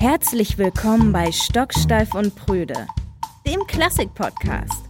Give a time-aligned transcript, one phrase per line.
[0.00, 2.86] Herzlich willkommen bei Stocksteif und Prüde,
[3.44, 4.84] dem Klassik-Podcast.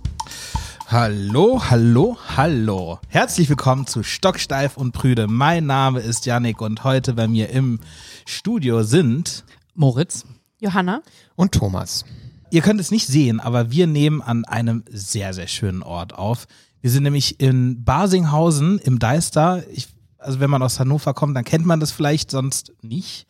[0.87, 2.99] Hallo, hallo, hallo.
[3.09, 5.27] Herzlich willkommen zu Stocksteif und Prüde.
[5.27, 7.81] Mein Name ist Yannick und heute bei mir im
[8.27, 10.27] Studio sind Moritz,
[10.61, 11.01] Johanna
[11.37, 12.05] und Thomas.
[12.51, 16.47] Ihr könnt es nicht sehen, aber wir nehmen an einem sehr, sehr schönen Ort auf.
[16.83, 19.65] Wir sind nämlich in Basinghausen im Deister.
[19.73, 19.89] Ich,
[20.19, 23.27] also wenn man aus Hannover kommt, dann kennt man das vielleicht, sonst nicht.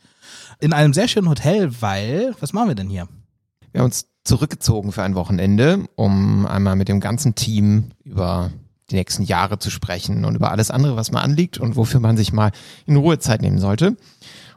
[0.60, 3.08] In einem sehr schönen Hotel, weil, was machen wir denn hier?
[3.72, 8.50] Wir haben uns zurückgezogen für ein Wochenende, um einmal mit dem ganzen Team über
[8.90, 12.16] die nächsten Jahre zu sprechen und über alles andere, was man anliegt und wofür man
[12.16, 12.52] sich mal
[12.86, 13.96] in Ruhe Zeit nehmen sollte.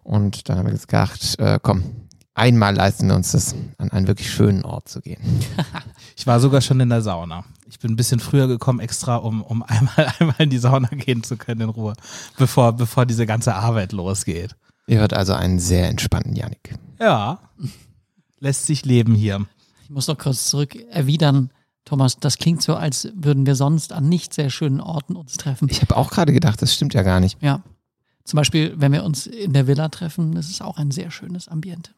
[0.03, 1.83] Und dann haben wir gedacht, äh, komm,
[2.33, 5.21] einmal leisten wir uns das, an einen wirklich schönen Ort zu gehen.
[6.15, 7.43] ich war sogar schon in der Sauna.
[7.69, 11.23] Ich bin ein bisschen früher gekommen, extra, um, um einmal, einmal in die Sauna gehen
[11.23, 11.93] zu können in Ruhe,
[12.37, 14.55] bevor, bevor diese ganze Arbeit losgeht.
[14.91, 16.75] Ihr hört also einen sehr entspannten Janik.
[16.99, 17.39] Ja,
[18.39, 19.45] lässt sich leben hier.
[19.83, 21.49] Ich muss noch kurz zurück erwidern.
[21.85, 25.69] Thomas, das klingt so, als würden wir sonst an nicht sehr schönen Orten uns treffen.
[25.71, 27.41] Ich habe auch gerade gedacht, das stimmt ja gar nicht.
[27.41, 27.63] Ja.
[28.25, 31.47] Zum Beispiel, wenn wir uns in der Villa treffen, das ist auch ein sehr schönes
[31.47, 31.91] Ambiente.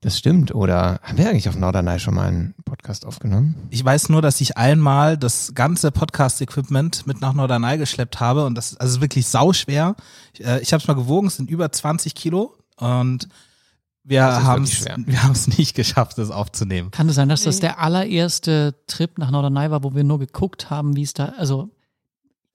[0.00, 0.54] Das stimmt.
[0.54, 3.56] Oder haben wir eigentlich auf Norderney schon mal einen Podcast aufgenommen?
[3.70, 8.54] Ich weiß nur, dass ich einmal das ganze Podcast-Equipment mit nach Norderney geschleppt habe und
[8.54, 9.96] das ist also wirklich sauschwer.
[10.34, 13.28] Ich, äh, ich habe es mal gewogen, es sind über 20 Kilo und
[14.04, 16.92] wir haben es wir haben es nicht geschafft, das aufzunehmen.
[16.92, 20.70] Kann es sein, dass das der allererste Trip nach Norderney war, wo wir nur geguckt
[20.70, 21.70] haben, wie es da, also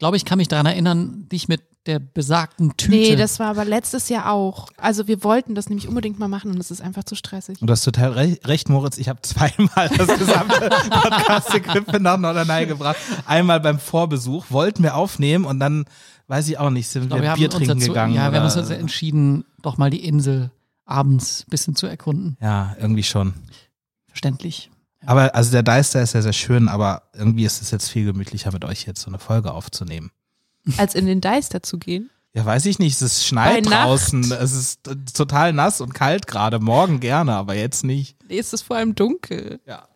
[0.03, 2.91] glaube ich, kann mich daran erinnern, dich mit der besagten Tüte.
[2.91, 4.67] Nee, das war aber letztes Jahr auch.
[4.75, 7.61] Also wir wollten das nämlich unbedingt mal machen und es ist einfach zu stressig.
[7.61, 8.97] Und du hast total recht, Moritz.
[8.97, 12.97] Ich habe zweimal das gesamte Podcast-Equipment nach Norderney gebracht.
[13.25, 15.85] Einmal beim Vorbesuch, wollten wir aufnehmen und dann,
[16.27, 18.13] weiß ich auch nicht, sind glaube, wir, wir Bier trinken dazu, gegangen.
[18.13, 18.33] Ja, oder?
[18.33, 20.51] wir haben uns also entschieden, doch mal die Insel
[20.83, 22.35] abends ein bisschen zu erkunden.
[22.41, 23.35] Ja, irgendwie schon.
[24.09, 24.69] Verständlich.
[25.05, 28.51] Aber also der Deister ist ja sehr schön, aber irgendwie ist es jetzt viel gemütlicher
[28.51, 30.11] mit euch jetzt so eine Folge aufzunehmen.
[30.77, 32.09] Als in den Deister zu gehen?
[32.33, 32.99] Ja, weiß ich nicht.
[33.01, 34.31] Es schneit draußen.
[34.31, 34.79] Es ist
[35.13, 36.59] total nass und kalt gerade.
[36.59, 38.17] Morgen gerne, aber jetzt nicht.
[38.27, 39.59] Nee, es ist vor allem dunkel.
[39.67, 39.87] Ja.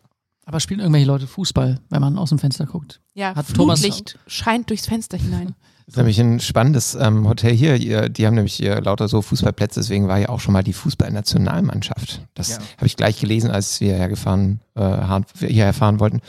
[0.44, 3.00] Aber spielen irgendwelche Leute Fußball, wenn man aus dem Fenster guckt?
[3.14, 5.54] Ja, Hat Thomas- Flutlicht scheint durchs Fenster hinein.
[5.88, 7.76] Das ist nämlich ein spannendes ähm, Hotel hier.
[7.76, 10.74] Ihr, die haben nämlich hier lauter so Fußballplätze, deswegen war ja auch schon mal die
[10.74, 12.20] Fußballnationalmannschaft.
[12.34, 12.58] Das Ja.
[12.76, 16.20] habe ich gleich gelesen, als wir hergefahren, äh, hierher fahren wollten.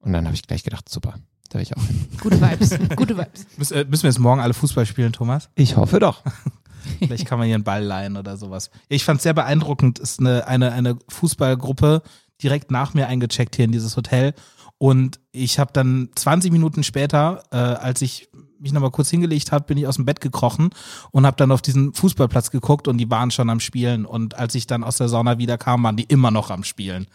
[0.00, 1.14] Und dann habe ich gleich gedacht, super,
[1.50, 2.06] da will ich auch hin.
[2.20, 3.46] Gute Vibes, gute Vibes.
[3.56, 5.48] Müssen, äh, müssen wir jetzt morgen alle Fußball spielen, Thomas?
[5.54, 6.22] Ich hoffe doch.
[6.98, 8.70] Vielleicht kann man hier einen Ball leihen oder sowas.
[8.88, 10.00] Ich fand es sehr beeindruckend.
[10.00, 12.02] Ist eine, eine, eine Fußballgruppe
[12.42, 14.34] direkt nach mir eingecheckt hier in dieses Hotel.
[14.76, 18.28] Und ich habe dann 20 Minuten später, äh, als ich
[18.64, 20.70] mich nochmal kurz hingelegt habe, bin ich aus dem Bett gekrochen
[21.12, 24.04] und habe dann auf diesen Fußballplatz geguckt und die waren schon am Spielen.
[24.04, 27.06] Und als ich dann aus der Sauna wieder kam, waren die immer noch am Spielen.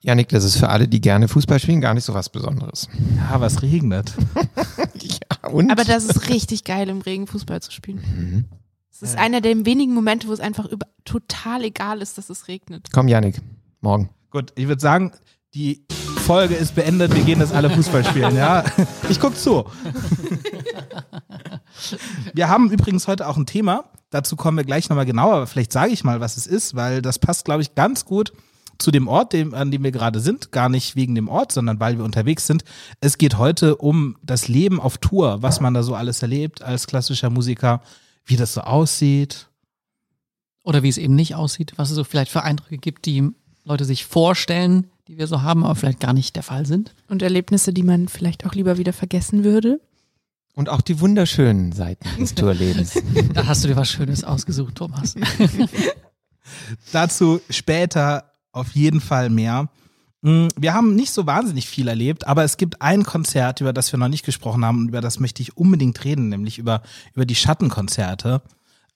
[0.00, 2.88] Janik, das ist für alle, die gerne Fußball spielen, gar nicht so was Besonderes.
[3.16, 4.12] Ja, aber es regnet.
[5.02, 5.70] Ja, und?
[5.70, 8.00] Aber das ist richtig geil, im Regen Fußball zu spielen.
[8.16, 8.44] Mhm.
[8.90, 12.48] Es ist einer der wenigen Momente, wo es einfach über, total egal ist, dass es
[12.48, 12.88] regnet.
[12.92, 13.42] Komm, Janik,
[13.80, 14.08] morgen.
[14.30, 15.12] Gut, ich würde sagen,
[15.54, 15.84] die
[16.26, 17.14] Folge ist beendet.
[17.14, 18.64] Wir gehen jetzt alle Fußball spielen, ja?
[19.08, 19.64] Ich guck zu.
[22.34, 23.84] Wir haben übrigens heute auch ein Thema.
[24.10, 27.20] Dazu kommen wir gleich nochmal genauer, vielleicht sage ich mal, was es ist, weil das
[27.20, 28.32] passt, glaube ich, ganz gut
[28.78, 30.50] zu dem Ort, dem, an dem wir gerade sind.
[30.50, 32.64] Gar nicht wegen dem Ort, sondern weil wir unterwegs sind.
[33.00, 36.88] Es geht heute um das Leben auf Tour, was man da so alles erlebt als
[36.88, 37.82] klassischer Musiker,
[38.24, 39.48] wie das so aussieht.
[40.64, 43.30] Oder wie es eben nicht aussieht, was es so vielleicht für Eindrücke gibt, die
[43.62, 46.94] Leute sich vorstellen, die wir so haben, aber vielleicht gar nicht der Fall sind.
[47.08, 49.80] Und Erlebnisse, die man vielleicht auch lieber wieder vergessen würde.
[50.54, 52.94] Und auch die wunderschönen Seiten des Tourlebens.
[53.34, 55.14] Da hast du dir was Schönes ausgesucht, Thomas.
[56.92, 59.68] Dazu später auf jeden Fall mehr.
[60.22, 63.92] Mm, Wir haben nicht so wahnsinnig viel erlebt, aber es gibt ein Konzert, über das
[63.92, 66.82] wir noch nicht gesprochen haben und über das möchte ich unbedingt reden, nämlich über,
[67.14, 68.42] über die Schattenkonzerte.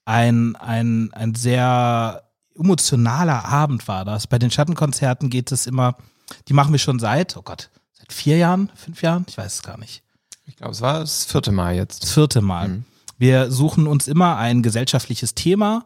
[0.07, 2.23] Ein, ein, ein sehr
[2.59, 4.27] emotionaler Abend war das.
[4.27, 5.97] Bei den Schattenkonzerten geht es immer,
[6.49, 9.25] die machen wir schon seit, oh Gott, seit vier Jahren, fünf Jahren?
[9.29, 10.03] Ich weiß es gar nicht.
[10.47, 12.03] Ich glaube, es war das vierte Mal jetzt.
[12.03, 12.69] Das vierte Mal.
[12.69, 12.85] Mhm.
[13.19, 15.85] Wir suchen uns immer ein gesellschaftliches Thema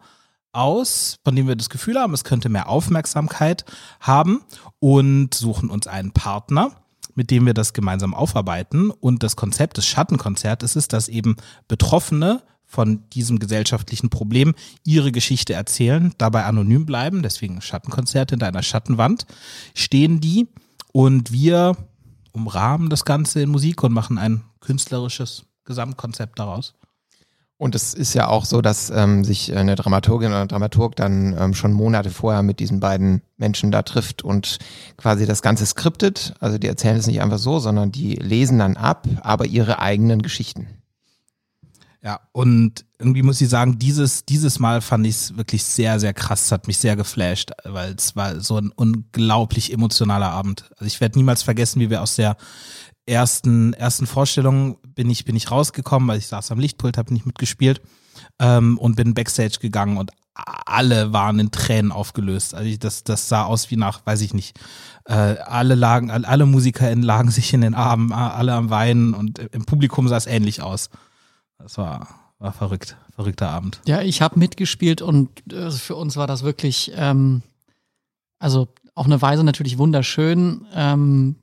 [0.53, 3.65] aus, von dem wir das Gefühl haben, es könnte mehr Aufmerksamkeit
[4.01, 4.43] haben
[4.79, 6.71] und suchen uns einen Partner,
[7.15, 8.91] mit dem wir das gemeinsam aufarbeiten.
[8.91, 11.37] Und das Konzept des Schattenkonzertes ist, dass eben
[11.69, 12.43] Betroffene
[12.75, 14.55] von diesem gesellschaftlichen Problem
[14.85, 19.27] ihre Geschichte erzählen, dabei anonym bleiben, deswegen Schattenkonzert hinter einer Schattenwand
[19.75, 20.49] stehen die
[20.93, 21.77] und wir
[22.33, 26.75] umrahmen das Ganze in Musik und machen ein künstlerisches Gesamtkonzept daraus.
[27.57, 31.37] Und es ist ja auch so, dass ähm, sich eine Dramaturgin oder ein Dramaturg dann
[31.39, 34.59] ähm, schon Monate vorher mit diesen beiden Menschen da trifft und
[34.97, 36.35] quasi das Ganze skriptet.
[36.41, 40.21] Also die erzählen es nicht einfach so, sondern die lesen dann ab, aber ihre eigenen
[40.21, 40.67] Geschichten.
[42.05, 46.13] Ja, und irgendwie muss ich sagen, dieses, dieses Mal fand ich es wirklich sehr, sehr
[46.13, 50.71] krass, hat mich sehr geflasht, weil es war so ein unglaublich emotionaler Abend.
[50.73, 52.37] Also ich werde niemals vergessen, wie wir aus der
[53.07, 57.25] ersten, ersten Vorstellung bin ich, bin ich rausgekommen, weil ich saß am Lichtpult, habe nicht
[57.25, 57.81] mitgespielt
[58.39, 62.55] ähm, und bin Backstage gegangen und alle waren in Tränen aufgelöst.
[62.55, 64.61] Also ich, das, das sah aus wie nach, weiß ich nicht,
[65.07, 69.65] äh, alle lagen, alle MusikerInnen lagen sich in den Armen, alle am Weinen und im
[69.65, 70.91] Publikum sah es ähnlich aus.
[71.59, 72.09] Das war,
[72.39, 73.81] war verrückt, verrückter Abend.
[73.87, 77.43] Ja, ich habe mitgespielt und äh, für uns war das wirklich, ähm,
[78.39, 81.37] also auf eine Weise natürlich wunderschön, ähm,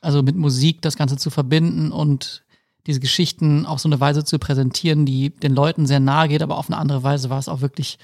[0.00, 2.44] also mit Musik das Ganze zu verbinden und
[2.86, 6.58] diese Geschichten auf so eine Weise zu präsentieren, die den Leuten sehr nahe geht, aber
[6.58, 7.98] auf eine andere Weise war es auch wirklich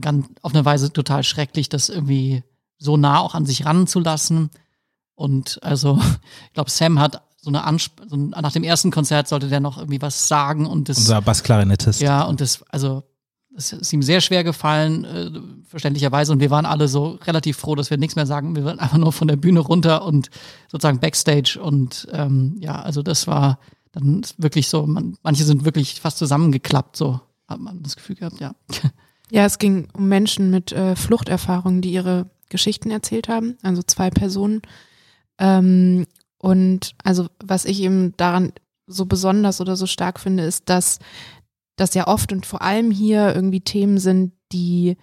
[0.00, 2.42] ganz, auf eine Weise total schrecklich, das irgendwie
[2.78, 4.50] so nah auch an sich ranzulassen.
[5.14, 6.00] Und also,
[6.46, 9.78] ich glaube, Sam hat so eine Ansp so nach dem ersten Konzert sollte der noch
[9.78, 10.98] irgendwie was sagen und das.
[10.98, 12.00] Unser Bassklarinettist.
[12.00, 13.04] Ja, und das, also,
[13.56, 15.30] es ist ihm sehr schwer gefallen, äh,
[15.66, 16.32] verständlicherweise.
[16.32, 18.54] Und wir waren alle so relativ froh, dass wir nichts mehr sagen.
[18.54, 20.28] Wir waren einfach nur von der Bühne runter und
[20.70, 21.58] sozusagen Backstage.
[21.60, 23.58] Und ähm, ja, also das war
[23.92, 28.40] dann wirklich so, man, manche sind wirklich fast zusammengeklappt, so hat man das Gefühl gehabt,
[28.40, 28.54] ja.
[29.30, 34.08] Ja, es ging um Menschen mit äh, Fluchterfahrungen, die ihre Geschichten erzählt haben, also zwei
[34.08, 34.62] Personen.
[35.38, 36.06] Ähm,
[36.38, 38.52] und also was ich eben daran
[38.86, 40.98] so besonders oder so stark finde, ist, dass
[41.76, 44.96] das ja oft und vor allem hier irgendwie Themen sind, die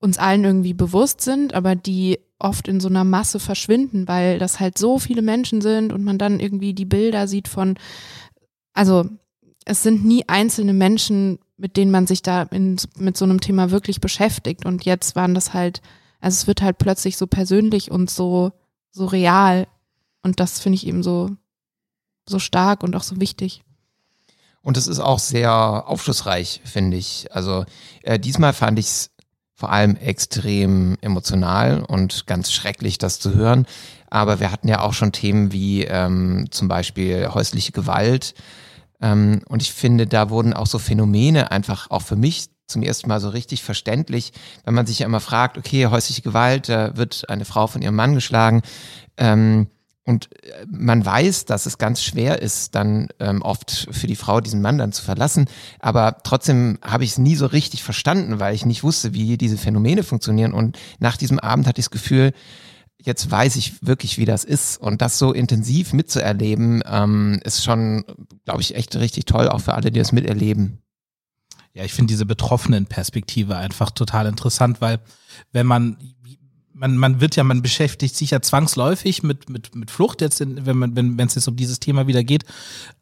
[0.00, 4.60] uns allen irgendwie bewusst sind, aber die oft in so einer Masse verschwinden, weil das
[4.60, 7.76] halt so viele Menschen sind und man dann irgendwie die Bilder sieht von,
[8.72, 9.06] also
[9.64, 13.70] es sind nie einzelne Menschen, mit denen man sich da in, mit so einem Thema
[13.70, 14.66] wirklich beschäftigt.
[14.66, 15.80] Und jetzt waren das halt,
[16.20, 18.52] also es wird halt plötzlich so persönlich und so,
[18.90, 19.66] so real.
[20.22, 21.30] Und das finde ich eben so,
[22.28, 23.62] so stark und auch so wichtig.
[24.62, 25.52] Und es ist auch sehr
[25.86, 27.28] aufschlussreich, finde ich.
[27.30, 27.64] Also
[28.02, 29.10] äh, diesmal fand ich es
[29.54, 33.66] vor allem extrem emotional und ganz schrecklich, das zu hören.
[34.10, 38.34] Aber wir hatten ja auch schon Themen wie ähm, zum Beispiel häusliche Gewalt.
[39.00, 43.08] Ähm, und ich finde, da wurden auch so Phänomene einfach auch für mich zum ersten
[43.08, 44.32] Mal so richtig verständlich,
[44.64, 47.94] wenn man sich ja immer fragt, okay, häusliche Gewalt, da wird eine Frau von ihrem
[47.94, 48.62] Mann geschlagen.
[49.16, 49.68] Ähm,
[50.06, 54.40] und äh, man weiß, dass es ganz schwer ist, dann ähm, oft für die Frau
[54.40, 55.46] diesen Mann dann zu verlassen.
[55.80, 59.58] Aber trotzdem habe ich es nie so richtig verstanden, weil ich nicht wusste, wie diese
[59.58, 60.54] Phänomene funktionieren.
[60.54, 62.32] Und nach diesem Abend hatte ich das Gefühl,
[62.98, 64.80] jetzt weiß ich wirklich, wie das ist.
[64.80, 68.04] Und das so intensiv mitzuerleben, ähm, ist schon,
[68.44, 70.78] glaube ich, echt richtig toll, auch für alle, die das miterleben.
[71.74, 75.00] Ja, ich finde diese betroffenen Perspektive einfach total interessant, weil
[75.52, 75.98] wenn man
[76.78, 80.66] man, man wird ja, man beschäftigt sich ja zwangsläufig mit, mit, mit Flucht, jetzt, in,
[80.66, 82.44] wenn man, wenn es jetzt um dieses Thema wieder geht,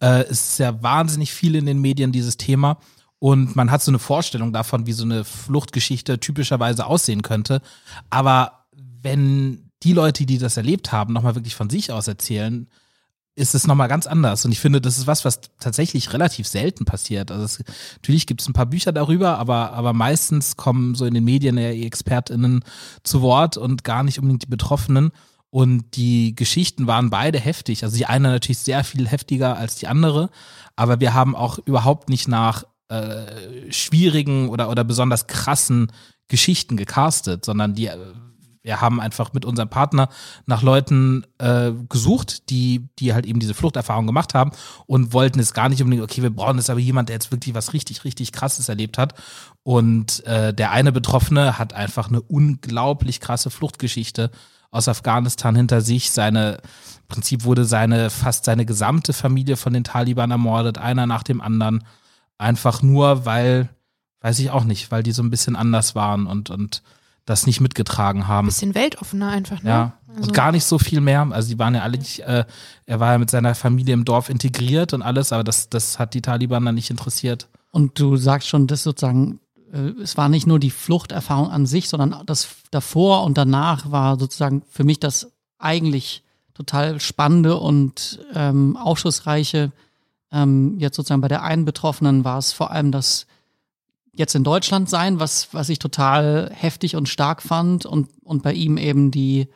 [0.00, 2.78] äh, ist ja wahnsinnig viel in den Medien, dieses Thema.
[3.18, 7.62] Und man hat so eine Vorstellung davon, wie so eine Fluchtgeschichte typischerweise aussehen könnte.
[8.10, 8.66] Aber
[9.02, 12.68] wenn die Leute, die das erlebt haben, nochmal wirklich von sich aus erzählen,
[13.36, 14.44] ist es nochmal ganz anders.
[14.44, 17.32] Und ich finde, das ist was, was tatsächlich relativ selten passiert.
[17.32, 17.64] Also es,
[17.96, 21.58] natürlich gibt es ein paar Bücher darüber, aber, aber meistens kommen so in den Medien
[21.58, 22.64] ja die ExpertInnen
[23.02, 25.10] zu Wort und gar nicht unbedingt die Betroffenen.
[25.50, 27.84] Und die Geschichten waren beide heftig.
[27.84, 30.30] Also die eine natürlich sehr viel heftiger als die andere,
[30.76, 35.92] aber wir haben auch überhaupt nicht nach äh, schwierigen oder, oder besonders krassen
[36.28, 37.90] Geschichten gecastet, sondern die
[38.64, 40.08] wir haben einfach mit unserem Partner
[40.46, 44.52] nach Leuten äh, gesucht, die, die halt eben diese Fluchterfahrung gemacht haben
[44.86, 47.54] und wollten es gar nicht unbedingt, okay, wir brauchen jetzt aber jemand, der jetzt wirklich
[47.54, 49.14] was richtig, richtig krasses erlebt hat.
[49.62, 54.30] Und äh, der eine Betroffene hat einfach eine unglaublich krasse Fluchtgeschichte
[54.70, 56.10] aus Afghanistan hinter sich.
[56.10, 61.22] Seine, im Prinzip wurde seine, fast seine gesamte Familie von den Taliban ermordet, einer nach
[61.22, 61.84] dem anderen.
[62.38, 63.68] Einfach nur, weil,
[64.22, 66.82] weiß ich auch nicht, weil die so ein bisschen anders waren und, und
[67.24, 68.46] das nicht mitgetragen haben.
[68.46, 69.70] Bisschen weltoffener einfach, ne?
[69.70, 69.92] Ja.
[70.08, 70.28] Also.
[70.28, 71.26] Und gar nicht so viel mehr.
[71.30, 72.44] Also die waren ja alle nicht, äh,
[72.86, 76.14] er war ja mit seiner Familie im Dorf integriert und alles, aber das, das hat
[76.14, 77.48] die Taliban dann nicht interessiert.
[77.72, 79.40] Und du sagst schon, dass sozusagen,
[79.72, 84.18] äh, es war nicht nur die Fluchterfahrung an sich, sondern das davor und danach war
[84.18, 86.22] sozusagen für mich das eigentlich
[86.54, 89.72] total spannende und ähm, aufschlussreiche.
[90.30, 93.26] Ähm, jetzt sozusagen bei der einen Betroffenen war es vor allem das
[94.16, 98.52] jetzt in Deutschland sein, was, was ich total heftig und stark fand und, und bei
[98.52, 99.48] ihm eben die,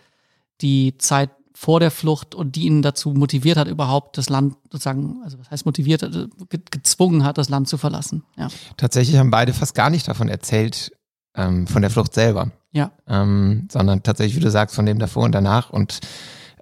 [0.61, 5.21] die Zeit vor der Flucht und die ihn dazu motiviert hat, überhaupt das Land sozusagen,
[5.25, 6.03] also was heißt motiviert,
[6.51, 8.23] ge gezwungen hat, das Land zu verlassen.
[8.37, 8.49] Ja.
[8.77, 10.93] Tatsächlich haben beide fast gar nicht davon erzählt,
[11.35, 12.53] ähm, von der Flucht selber.
[12.71, 12.93] Ja.
[13.09, 15.71] Ähm, sondern tatsächlich, wie du sagst, von dem davor und danach.
[15.71, 16.01] Und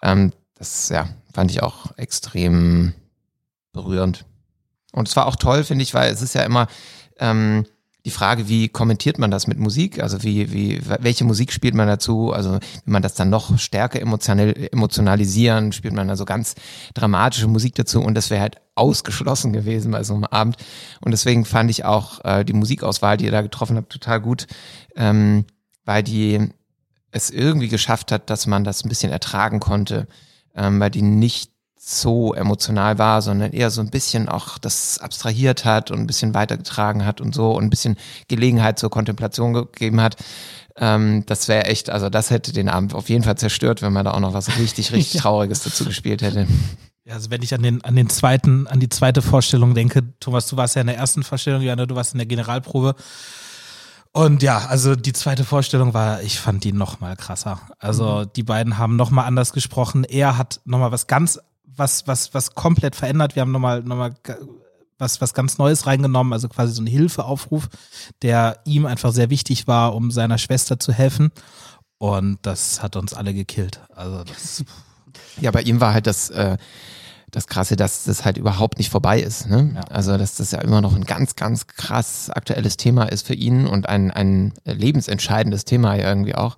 [0.02, 2.94] ähm, das, ja, fand ich auch extrem
[3.72, 4.24] berührend.
[4.92, 6.68] Und es war auch toll, finde ich, weil es ist ja immer
[7.18, 7.66] ähm,
[8.06, 10.00] die Frage, wie kommentiert man das mit Musik?
[10.00, 12.32] Also wie, wie, welche Musik spielt man dazu?
[12.32, 16.54] Also wenn man das dann noch stärker emotionell, emotionalisieren, spielt man also ganz
[16.94, 20.56] dramatische Musik dazu und das wäre halt ausgeschlossen gewesen bei so einem Abend.
[21.00, 24.46] Und deswegen fand ich auch äh, die Musikauswahl, die ihr da getroffen habt, total gut,
[24.94, 25.44] ähm,
[25.84, 26.50] weil die
[27.10, 30.06] es irgendwie geschafft hat, dass man das ein bisschen ertragen konnte,
[30.54, 35.64] ähm, weil die nicht so emotional war, sondern eher so ein bisschen auch das abstrahiert
[35.64, 37.96] hat und ein bisschen weitergetragen hat und so und ein bisschen
[38.28, 40.16] Gelegenheit zur Kontemplation gegeben hat.
[40.76, 44.04] Ähm, das wäre echt, also das hätte den Abend auf jeden Fall zerstört, wenn man
[44.04, 45.20] da auch noch was richtig, richtig.
[45.22, 46.46] Trauriges dazu gespielt hätte.
[47.04, 50.48] Ja, also wenn ich an den, an den zweiten, an die zweite Vorstellung denke, Thomas,
[50.48, 52.96] du warst ja in der ersten Vorstellung, Johanna, du warst in der Generalprobe.
[54.12, 57.60] Und ja, also die zweite Vorstellung war, ich fand die noch mal krasser.
[57.78, 58.30] Also mhm.
[58.34, 60.04] die beiden haben noch mal anders gesprochen.
[60.04, 61.38] Er hat noch mal was ganz
[61.76, 63.36] was, was, was komplett verändert.
[63.36, 64.14] Wir haben nochmal, nochmal
[64.98, 67.68] was, was ganz Neues reingenommen, also quasi so ein Hilfeaufruf,
[68.22, 71.30] der ihm einfach sehr wichtig war, um seiner Schwester zu helfen.
[71.98, 73.80] Und das hat uns alle gekillt.
[73.94, 74.64] Also das.
[75.40, 76.58] Ja, bei ihm war halt das, äh,
[77.30, 79.48] das Krasse, dass das halt überhaupt nicht vorbei ist.
[79.48, 79.72] Ne?
[79.74, 79.80] Ja.
[79.90, 83.66] Also, dass das ja immer noch ein ganz, ganz krass aktuelles Thema ist für ihn
[83.66, 86.56] und ein, ein lebensentscheidendes Thema irgendwie auch.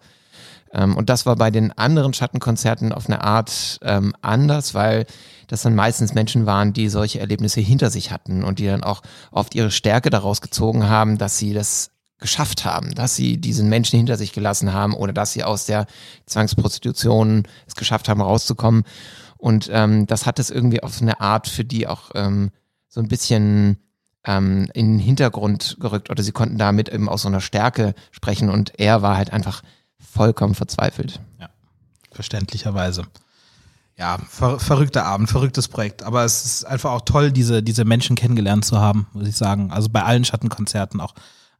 [0.72, 5.06] Ähm, und das war bei den anderen Schattenkonzerten auf eine Art ähm, anders, weil
[5.46, 9.02] das dann meistens Menschen waren, die solche Erlebnisse hinter sich hatten und die dann auch
[9.30, 13.96] oft ihre Stärke daraus gezogen haben, dass sie das geschafft haben, dass sie diesen Menschen
[13.96, 15.87] hinter sich gelassen haben oder dass sie aus der
[16.26, 18.82] Zwangsprostitution es geschafft haben, rauszukommen.
[19.37, 22.50] Und ähm, das hat es irgendwie auf eine Art für die auch ähm,
[22.88, 23.78] so ein bisschen
[24.25, 28.50] ähm, in den Hintergrund gerückt oder sie konnten damit eben aus so einer Stärke sprechen
[28.50, 29.62] und er war halt einfach
[30.10, 31.20] vollkommen verzweifelt.
[31.40, 31.48] Ja,
[32.12, 33.04] verständlicherweise.
[33.96, 36.04] Ja, ver verrückter Abend, verrücktes Projekt.
[36.04, 39.72] Aber es ist einfach auch toll, diese, diese Menschen kennengelernt zu haben, muss ich sagen.
[39.72, 41.14] Also bei allen Schattenkonzerten auch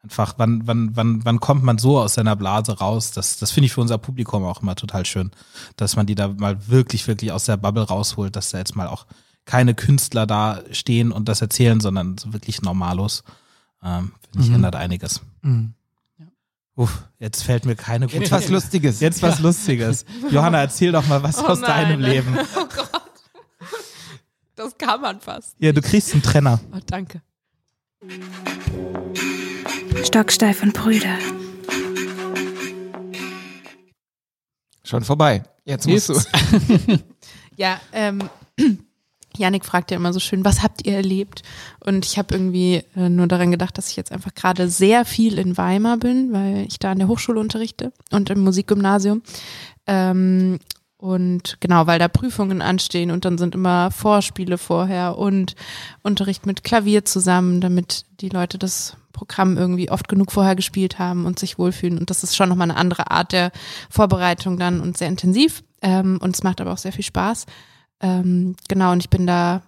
[0.05, 3.11] einfach, wann, wann, wann, wann kommt man so aus seiner Blase raus?
[3.11, 5.33] Das, das finde ich für unser Publikum auch immer total schön,
[5.77, 8.87] dass man die da mal wirklich, wirklich aus der Bubble rausholt, dass da jetzt mal
[8.87, 9.07] auch
[9.45, 13.25] keine Künstler da stehen und das erzählen, sondern so wirklich normalos.
[13.83, 14.57] Ähm, finde ich, mhm.
[14.57, 15.23] ändert einiges.
[15.43, 15.75] Mhm.
[16.79, 19.01] Uff, jetzt fällt mir keine gute Jetzt was Lustiges.
[19.01, 20.05] Jetzt was Lustiges.
[20.31, 21.89] Johanna, erzähl doch mal was oh aus nein.
[21.89, 22.39] deinem Leben.
[22.57, 23.03] Oh Gott.
[24.55, 25.57] Das kann man fast.
[25.59, 26.61] Ja, du kriegst einen Trenner.
[26.73, 27.21] Oh, danke.
[30.05, 31.19] Stocksteif und Brüder.
[34.85, 35.43] Schon vorbei.
[35.65, 36.29] Jetzt musst Jetzt.
[36.33, 36.99] du.
[37.57, 38.23] ja, ähm,
[39.39, 41.43] Janik fragt ja immer so schön, was habt ihr erlebt?
[41.81, 45.39] Und ich habe irgendwie äh, nur daran gedacht, dass ich jetzt einfach gerade sehr viel
[45.39, 49.23] in Weimar bin, weil ich da an der Hochschule unterrichte und im Musikgymnasium.
[49.87, 50.59] Ähm,
[50.99, 55.55] und genau, weil da Prüfungen anstehen und dann sind immer Vorspiele vorher und
[56.03, 61.25] Unterricht mit Klavier zusammen, damit die Leute das Programm irgendwie oft genug vorher gespielt haben
[61.25, 61.99] und sich wohlfühlen.
[61.99, 63.53] Und das ist schon nochmal eine andere Art der
[63.91, 65.63] Vorbereitung dann und sehr intensiv.
[65.83, 67.47] Ähm, und es macht aber auch sehr viel Spaß.
[68.01, 69.63] Ähm, genau, und ich bin da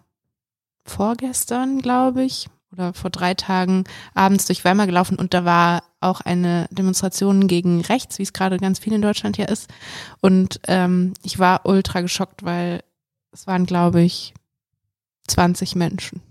[0.85, 3.85] vorgestern, glaube ich, oder vor drei Tagen
[4.15, 8.59] abends durch Weimar gelaufen und da war auch eine Demonstration gegen rechts, wie es gerade
[8.59, 9.69] ganz viel in Deutschland hier ist.
[10.21, 12.83] Und ähm, ich war ultra geschockt, weil
[13.33, 14.35] es waren, glaube ich,
[15.29, 16.23] 20 Menschen.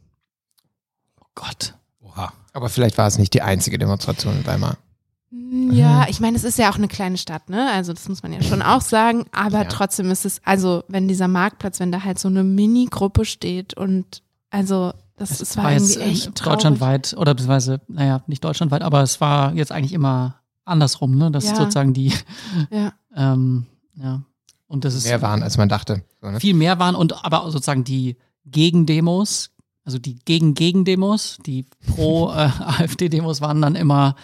[1.22, 1.76] Oh Gott.
[2.02, 2.34] Oha.
[2.54, 4.78] Aber vielleicht war es nicht die einzige Demonstration in Weimar.
[5.32, 7.70] Mm, ja, ich meine, es ist ja auch eine kleine Stadt, ne?
[7.72, 9.26] Also das muss man ja schon auch sagen.
[9.32, 9.66] Aber ja.
[9.66, 14.24] trotzdem ist es, also wenn dieser Marktplatz, wenn da halt so eine Mini-Gruppe steht und
[14.50, 16.54] also das, das war, war irgendwie echt traurig.
[16.56, 21.30] deutschlandweit oder beziehungsweise, naja, nicht deutschlandweit, aber es war jetzt eigentlich immer andersrum, ne?
[21.30, 21.56] Dass ja.
[21.56, 22.14] sozusagen die,
[22.72, 22.94] ja.
[23.16, 24.22] ähm, ja.
[24.68, 26.04] Und das ist mehr waren, als man dachte.
[26.22, 26.40] So, ne?
[26.40, 29.52] Viel mehr waren und aber sozusagen die Gegendemos,
[29.84, 34.16] also die Gegen-Gegen-Demos, die Pro-AfD-Demos äh, waren dann immer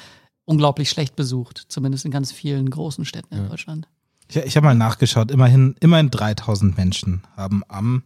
[0.46, 3.50] unglaublich schlecht besucht, zumindest in ganz vielen großen Städten in ja.
[3.50, 3.88] Deutschland.
[4.30, 8.04] Ich, ich habe mal nachgeschaut, immerhin, immerhin 3000 Menschen haben am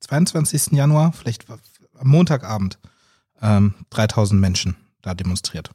[0.00, 0.72] 22.
[0.72, 2.78] Januar, vielleicht am Montagabend,
[3.40, 5.70] ähm, 3000 Menschen da demonstriert.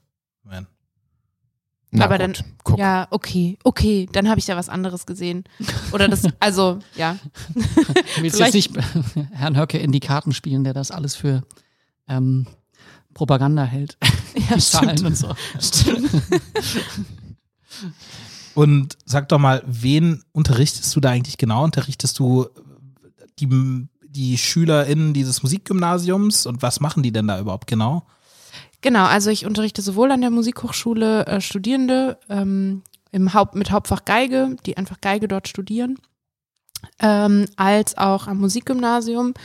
[1.92, 2.80] Na aber gut, dann, guck.
[2.80, 5.46] ja, okay, okay, dann habe ich da was anderes gesehen.
[5.94, 7.18] Oder das, also, ja.
[7.54, 8.72] Du willst jetzt nicht
[9.32, 11.44] Herrn Höcke in die Karten spielen, der das alles für
[12.10, 12.46] ähm,
[13.14, 13.98] Propaganda hält.
[14.50, 15.36] Ja, Zahlen und so.
[15.60, 16.10] Stimmt.
[18.58, 21.64] Und sag doch mal, wen unterrichtest du da eigentlich genau?
[21.64, 22.48] Unterrichtest du
[23.38, 28.08] die, die SchülerInnen dieses Musikgymnasiums und was machen die denn da überhaupt genau?
[28.82, 34.06] Genau, also ich unterrichte sowohl an der Musikhochschule äh, Studierende ähm, im Haupt, mit Hauptfach
[34.06, 36.00] Geige, die einfach Geige dort studieren,
[37.00, 39.36] ähm, als auch am Musikgymnasium.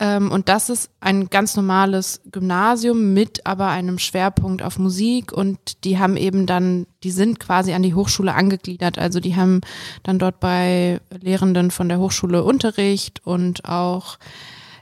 [0.00, 5.84] Ähm, und das ist ein ganz normales Gymnasium mit aber einem Schwerpunkt auf Musik und
[5.84, 8.98] die haben eben dann, die sind quasi an die Hochschule angegliedert.
[8.98, 9.60] Also die haben
[10.02, 14.18] dann dort bei Lehrenden von der Hochschule Unterricht und auch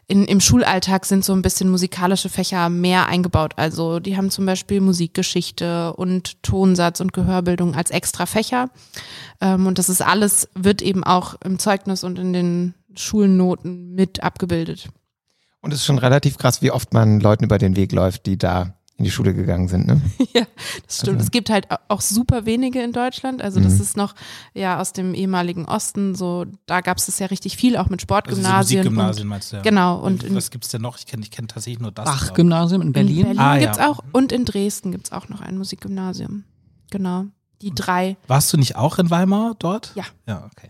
[0.08, 3.54] in, im Schulalltag sind so ein bisschen musikalische Fächer mehr eingebaut.
[3.56, 8.70] Also die haben zum Beispiel Musikgeschichte und Tonsatz und Gehörbildung als extra Fächer.
[9.40, 14.22] Ähm, und das ist alles, wird eben auch im Zeugnis und in den Schulnoten mit
[14.22, 14.88] abgebildet.
[15.62, 18.36] Und es ist schon relativ krass, wie oft man Leuten über den Weg läuft, die
[18.36, 19.86] da in die Schule gegangen sind.
[19.86, 20.00] Ne?
[20.32, 20.42] ja,
[20.86, 21.16] das stimmt.
[21.16, 21.24] Also.
[21.24, 23.42] Es gibt halt auch super wenige in Deutschland.
[23.42, 23.80] Also das mhm.
[23.80, 24.14] ist noch
[24.54, 26.14] ja aus dem ehemaligen Osten.
[26.14, 28.80] So da gab es das ja richtig viel, auch mit Sportgymnasien.
[28.80, 29.62] Also Musikgymnasien meinst du ja.
[29.62, 29.98] Genau.
[29.98, 30.98] Und in, was gibt's denn noch?
[30.98, 32.04] Ich kenne ich kenn tatsächlich nur das.
[32.04, 33.18] Bach-Gymnasium in Berlin.
[33.18, 33.88] In Berlin ah, gibt's ja.
[33.88, 36.44] auch und in Dresden gibt's auch noch ein Musikgymnasium.
[36.90, 37.26] Genau.
[37.60, 38.16] Die drei.
[38.26, 39.92] Warst du nicht auch in Weimar dort?
[39.94, 40.04] Ja.
[40.26, 40.68] Ja, okay.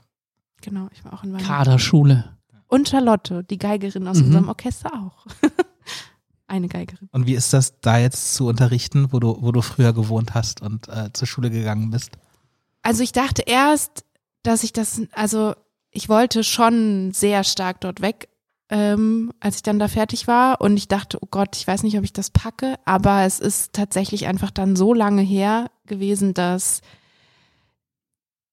[0.60, 1.46] Genau, ich war auch in Weimar.
[1.46, 2.36] Kaderschule.
[2.72, 4.24] Und Charlotte, die Geigerin aus mhm.
[4.24, 5.26] unserem Orchester auch.
[6.46, 7.06] Eine Geigerin.
[7.12, 10.62] Und wie ist das da jetzt zu unterrichten, wo du, wo du früher gewohnt hast
[10.62, 12.12] und äh, zur Schule gegangen bist?
[12.80, 14.06] Also ich dachte erst,
[14.42, 15.54] dass ich das, also
[15.90, 18.30] ich wollte schon sehr stark dort weg,
[18.70, 20.62] ähm, als ich dann da fertig war.
[20.62, 22.76] Und ich dachte, oh Gott, ich weiß nicht, ob ich das packe.
[22.86, 26.80] Aber es ist tatsächlich einfach dann so lange her gewesen, dass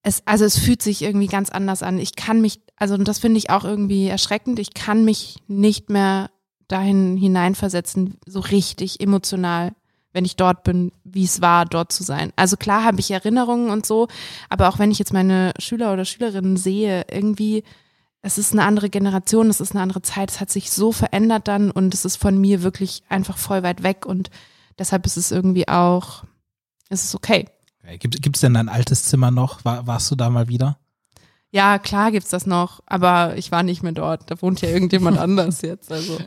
[0.02, 1.98] es, also es fühlt sich irgendwie ganz anders an.
[1.98, 5.90] Ich kann mich, also und das finde ich auch irgendwie erschreckend, ich kann mich nicht
[5.90, 6.30] mehr
[6.66, 9.72] dahin hineinversetzen, so richtig emotional,
[10.12, 12.32] wenn ich dort bin, wie es war, dort zu sein.
[12.36, 14.08] Also klar habe ich Erinnerungen und so,
[14.48, 17.64] aber auch wenn ich jetzt meine Schüler oder Schülerinnen sehe, irgendwie,
[18.22, 21.48] es ist eine andere Generation, es ist eine andere Zeit, es hat sich so verändert
[21.48, 24.30] dann und es ist von mir wirklich einfach voll weit weg und
[24.78, 26.24] deshalb ist es irgendwie auch,
[26.88, 27.46] es ist okay.
[27.98, 29.66] Gibt es denn dein altes Zimmer noch?
[29.66, 30.79] War, warst du da mal wieder?
[31.52, 34.30] Ja, klar gibt's das noch, aber ich war nicht mehr dort.
[34.30, 35.90] Da wohnt ja irgendjemand anders jetzt.
[35.90, 36.18] Also.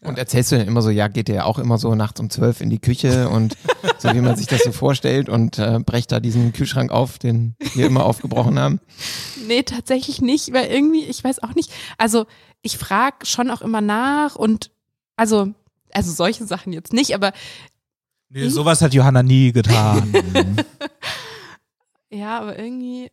[0.00, 2.60] Und erzählst du denn immer so, ja, geht ihr auch immer so nachts um zwölf
[2.60, 3.56] in die Küche und
[3.98, 7.56] so wie man sich das so vorstellt und äh, brecht da diesen Kühlschrank auf, den
[7.74, 8.80] wir immer aufgebrochen haben?
[9.48, 11.72] Nee, tatsächlich nicht, weil irgendwie, ich weiß auch nicht.
[11.96, 12.26] Also
[12.60, 14.70] ich frage schon auch immer nach und
[15.16, 15.48] also,
[15.92, 17.32] also solche Sachen jetzt nicht, aber
[18.34, 20.12] Nee, sowas hat Johanna nie getan.
[22.10, 23.12] ja, aber irgendwie.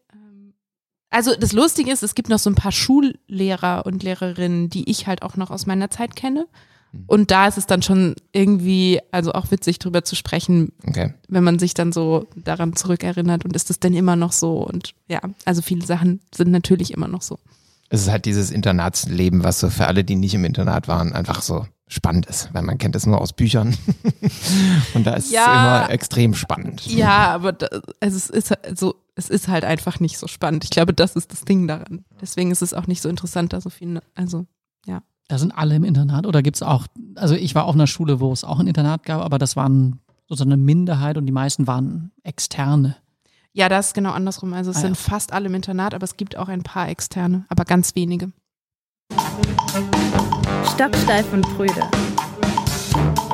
[1.11, 5.07] Also das Lustige ist, es gibt noch so ein paar Schullehrer und Lehrerinnen, die ich
[5.07, 6.47] halt auch noch aus meiner Zeit kenne.
[6.91, 7.03] Hm.
[7.05, 11.13] Und da ist es dann schon irgendwie, also auch witzig drüber zu sprechen, okay.
[11.27, 14.65] wenn man sich dann so daran zurückerinnert und ist das denn immer noch so?
[14.65, 17.39] Und ja, also viele Sachen sind natürlich immer noch so.
[17.89, 21.41] Es ist halt dieses Internatsleben, was so für alle, die nicht im Internat waren, einfach
[21.41, 23.75] so spannend ist, weil man kennt es nur aus Büchern
[24.93, 26.85] und da ist ja, es immer extrem spannend.
[26.87, 27.67] Ja, aber da,
[27.99, 30.63] also es ist also es ist halt einfach nicht so spannend.
[30.63, 32.03] Ich glaube, das ist das Ding daran.
[32.19, 34.47] Deswegen ist es auch nicht so interessant, da so viel, also
[34.85, 35.03] ja.
[35.27, 38.19] Da sind alle im Internat oder gibt es auch, also ich war auf einer Schule,
[38.19, 41.67] wo es auch ein Internat gab, aber das waren sozusagen eine Minderheit und die meisten
[41.67, 42.97] waren Externe.
[43.53, 44.53] Ja, das ist genau andersrum.
[44.53, 45.09] Also es ah, sind ja.
[45.09, 48.31] fast alle im Internat, aber es gibt auch ein paar Externe, aber ganz wenige.
[50.73, 51.91] Stocksteif und Brüder.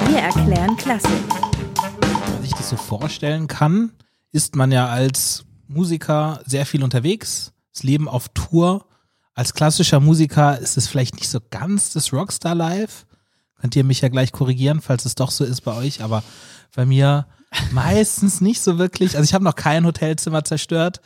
[0.09, 1.11] Wir erklären Klassik.
[2.35, 3.91] Was ich das so vorstellen kann,
[4.33, 8.85] ist man ja als Musiker sehr viel unterwegs, das Leben auf Tour.
[9.33, 13.05] Als klassischer Musiker ist es vielleicht nicht so ganz das Rockstar-Life.
[13.59, 16.23] Könnt ihr mich ja gleich korrigieren, falls es doch so ist bei euch, aber
[16.75, 17.27] bei mir
[17.71, 19.15] meistens nicht so wirklich.
[19.15, 21.01] Also ich habe noch kein Hotelzimmer zerstört,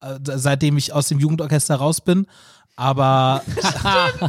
[0.00, 2.26] äh, seitdem ich aus dem Jugendorchester raus bin.
[2.76, 4.28] Aber, oh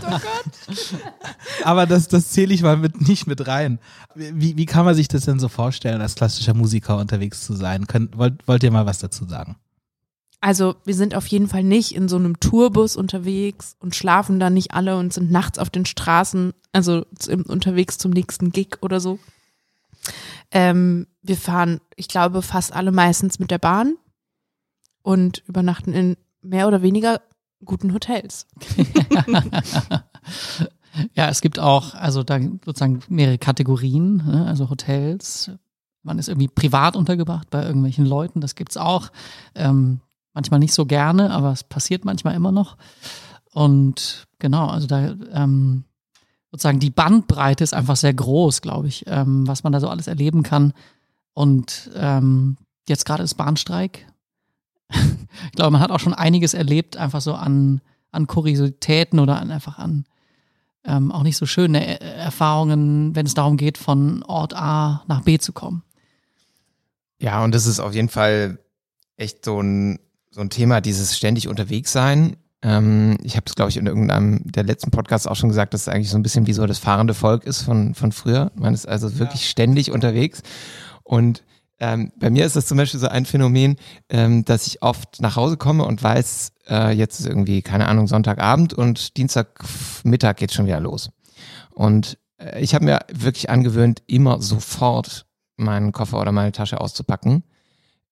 [1.63, 3.79] aber das, das zähle ich mal mit, nicht mit rein.
[4.13, 7.87] Wie, wie kann man sich das denn so vorstellen, als klassischer Musiker unterwegs zu sein?
[7.87, 9.55] Könnt, wollt, wollt ihr mal was dazu sagen?
[10.41, 14.51] Also wir sind auf jeden Fall nicht in so einem Tourbus unterwegs und schlafen da
[14.51, 17.03] nicht alle und sind nachts auf den Straßen, also
[17.47, 19.17] unterwegs zum nächsten Gig oder so.
[20.51, 23.95] Ähm, wir fahren, ich glaube, fast alle meistens mit der Bahn
[25.01, 27.21] und übernachten in mehr oder weniger
[27.63, 28.47] guten Hotels.
[31.13, 34.45] ja, es gibt auch, also da sozusagen mehrere Kategorien, ne?
[34.47, 35.51] also Hotels.
[36.03, 39.11] Man ist irgendwie privat untergebracht bei irgendwelchen Leuten, das gibt's auch.
[39.55, 40.01] Ähm,
[40.33, 42.77] manchmal nicht so gerne, aber es passiert manchmal immer noch.
[43.53, 45.85] Und genau, also da ähm,
[46.51, 50.07] sozusagen die Bandbreite ist einfach sehr groß, glaube ich, ähm, was man da so alles
[50.07, 50.73] erleben kann.
[51.33, 54.05] Und ähm, jetzt gerade ist Bahnstreik
[54.89, 59.51] ich glaube, man hat auch schon einiges erlebt, einfach so an, an Kuriositäten oder an,
[59.51, 60.05] einfach an
[60.87, 65.21] ähm, auch nicht so schöne äh, Erfahrungen, wenn es darum geht, von Ort A nach
[65.21, 65.83] B zu kommen.
[67.19, 68.59] Ja, und das ist auf jeden Fall
[69.17, 72.37] echt so ein, so ein Thema, dieses ständig unterwegs sein.
[72.61, 75.81] Ähm, ich habe es, glaube ich, in irgendeinem der letzten Podcasts auch schon gesagt, dass
[75.81, 78.51] es eigentlich so ein bisschen wie so das fahrende Volk ist von, von früher.
[78.55, 79.47] Man ist also wirklich ja.
[79.47, 80.43] ständig unterwegs.
[81.03, 81.43] Und
[81.79, 83.75] ähm, bei mir ist das zum Beispiel so ein Phänomen,
[84.09, 88.07] ähm, dass ich oft nach Hause komme und weiß, äh, jetzt ist irgendwie, keine Ahnung,
[88.07, 91.11] Sonntagabend und Dienstagmittag geht schon wieder los.
[91.71, 95.25] Und äh, ich habe mir wirklich angewöhnt, immer sofort
[95.57, 97.43] meinen Koffer oder meine Tasche auszupacken.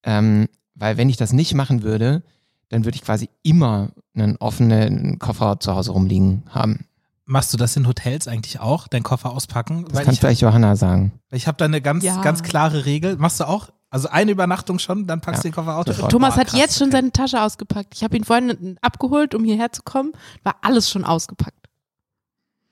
[0.03, 2.23] Ähm, weil wenn ich das nicht machen würde,
[2.69, 6.85] dann würde ich quasi immer einen offenen Koffer zu Hause rumliegen haben.
[7.25, 9.85] Machst du das in Hotels eigentlich auch, deinen Koffer auspacken?
[9.89, 11.13] Das kann vielleicht Johanna sagen.
[11.31, 12.21] Ich habe da eine ganz, ja.
[12.21, 13.15] ganz klare Regel.
[13.17, 13.69] Machst du auch?
[13.89, 15.85] Also eine Übernachtung schon, dann packst du den Koffer aus.
[15.85, 17.93] Thomas Boah, hat jetzt schon seine Tasche ausgepackt.
[17.93, 20.13] Ich habe ihn vorhin abgeholt, um hierher zu kommen.
[20.43, 21.69] War alles schon ausgepackt.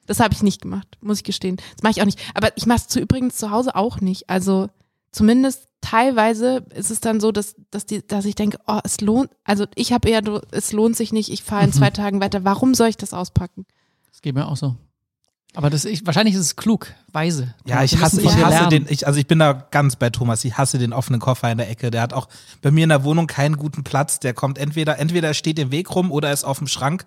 [0.08, 1.58] Das habe ich nicht gemacht, muss ich gestehen.
[1.76, 2.20] Das mache ich auch nicht.
[2.34, 4.30] Aber ich mache es zu übrigens zu Hause auch nicht.
[4.30, 4.70] Also
[5.12, 9.30] zumindest teilweise ist es dann so, dass, dass, die, dass ich denke, oh, es lohnt,
[9.44, 11.94] also ich habe eher, es lohnt sich nicht, ich fahre in zwei mhm.
[11.94, 12.44] Tagen weiter.
[12.44, 13.66] Warum soll ich das auspacken?
[14.12, 14.76] Das geht mir auch so.
[15.54, 17.54] Aber das ich, wahrscheinlich ist es klug, weise.
[17.66, 20.46] Ja, ich hasse, ich hasse den, ich, also ich bin da ganz bei Thomas.
[20.46, 21.92] Ich hasse den offenen Koffer in der Ecke.
[21.92, 22.30] Der hat auch
[22.62, 24.20] bei mir in der Wohnung keinen guten Platz.
[24.20, 27.06] Der kommt entweder, entweder er steht im Weg rum oder ist auf dem Schrank.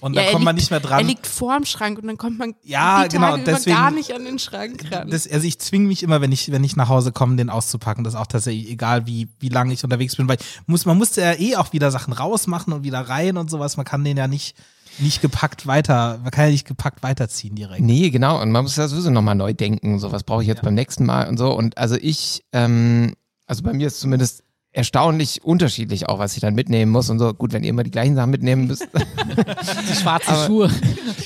[0.00, 0.98] Und ja, da kommt liegt, man nicht mehr dran.
[0.98, 4.12] Er liegt vor dem Schrank und dann kommt man ja, die genau, deswegen, gar nicht
[4.12, 5.08] an den Schrank ran.
[5.08, 8.04] Das, also ich zwinge mich immer, wenn ich, wenn ich nach Hause komme, den auszupacken.
[8.04, 11.22] Das ist auch tatsächlich egal, wie, wie lange ich unterwegs bin, weil muss, man musste
[11.22, 13.78] ja eh auch wieder Sachen rausmachen und wieder rein und sowas.
[13.78, 14.54] Man kann den ja nicht,
[14.98, 17.82] nicht gepackt weiter, man kann ja nicht gepackt weiterziehen direkt.
[17.82, 18.40] Nee, genau.
[18.40, 19.98] Und man muss ja sowieso nochmal neu denken.
[19.98, 20.64] So, was brauche ich jetzt ja.
[20.64, 21.52] beim nächsten Mal und so.
[21.52, 23.14] Und also ich, ähm,
[23.46, 27.32] also bei mir ist zumindest erstaunlich unterschiedlich auch, was ich dann mitnehmen muss und so.
[27.32, 28.86] Gut, wenn ihr immer die gleichen Sachen mitnehmen müsst.
[29.90, 30.70] die schwarzen aber, Schuhe.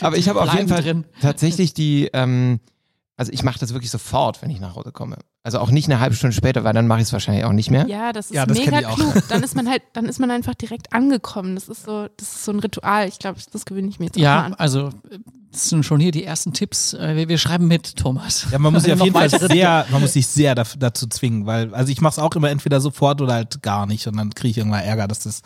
[0.01, 1.05] Aber ich habe auf jeden Fall drin.
[1.21, 2.61] tatsächlich die, ähm,
[3.17, 5.19] also ich mache das wirklich sofort, wenn ich nach Hause komme.
[5.43, 7.71] Also auch nicht eine halbe Stunde später, weil dann mache ich es wahrscheinlich auch nicht
[7.71, 7.87] mehr.
[7.87, 9.15] Ja, das ist ja, das mega klug.
[9.29, 11.55] Dann ist man halt, dann ist man einfach direkt angekommen.
[11.55, 13.09] Das ist so, das ist so ein Ritual.
[13.09, 14.53] Ich glaube, das gewöhne ich mir jetzt ja, an.
[14.53, 14.91] Ja, also
[15.51, 16.93] das sind schon hier die ersten Tipps.
[16.93, 18.49] Äh, wir, wir schreiben mit, Thomas.
[18.53, 21.75] Ja, man muss sich auf jeden Fall sehr, man muss sich sehr dazu zwingen, weil,
[21.75, 24.51] also ich mache es auch immer entweder sofort oder halt gar nicht und dann kriege
[24.51, 25.41] ich irgendwann Ärger, dass das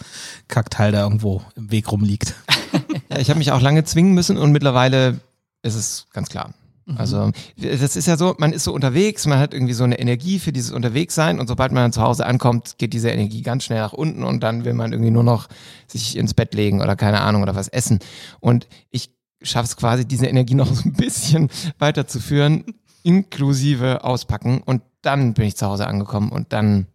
[0.49, 2.35] Kackteil da irgendwo im Weg rumliegt.
[3.11, 5.21] ja, ich habe mich auch lange zwingen müssen und mittlerweile
[5.63, 6.53] ist es ganz klar.
[6.87, 6.97] Mhm.
[6.99, 10.39] Also das ist ja so, man ist so unterwegs, man hat irgendwie so eine Energie
[10.39, 13.81] für dieses Unterwegssein und sobald man dann zu Hause ankommt, geht diese Energie ganz schnell
[13.81, 15.49] nach unten und dann will man irgendwie nur noch
[15.87, 18.01] sich ins Bett legen oder keine Ahnung oder was essen.
[18.41, 19.11] Und ich
[19.43, 22.65] schaffe es quasi, diese Energie noch so ein bisschen weiterzuführen,
[23.03, 26.87] inklusive auspacken und dann bin ich zu Hause angekommen und dann.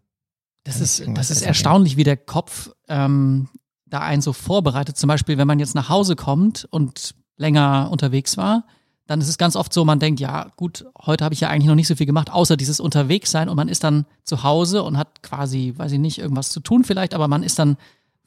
[0.63, 3.47] Das ist, das ist erstaunlich, wie der Kopf ähm,
[3.85, 4.97] da einen so vorbereitet.
[4.97, 8.65] Zum Beispiel, wenn man jetzt nach Hause kommt und länger unterwegs war,
[9.09, 11.65] dann ist es ganz oft so, man denkt, ja, gut, heute habe ich ja eigentlich
[11.65, 14.99] noch nicht so viel gemacht, außer dieses Unterwegssein und man ist dann zu Hause und
[14.99, 17.77] hat quasi, weiß ich nicht, irgendwas zu tun vielleicht, aber man ist dann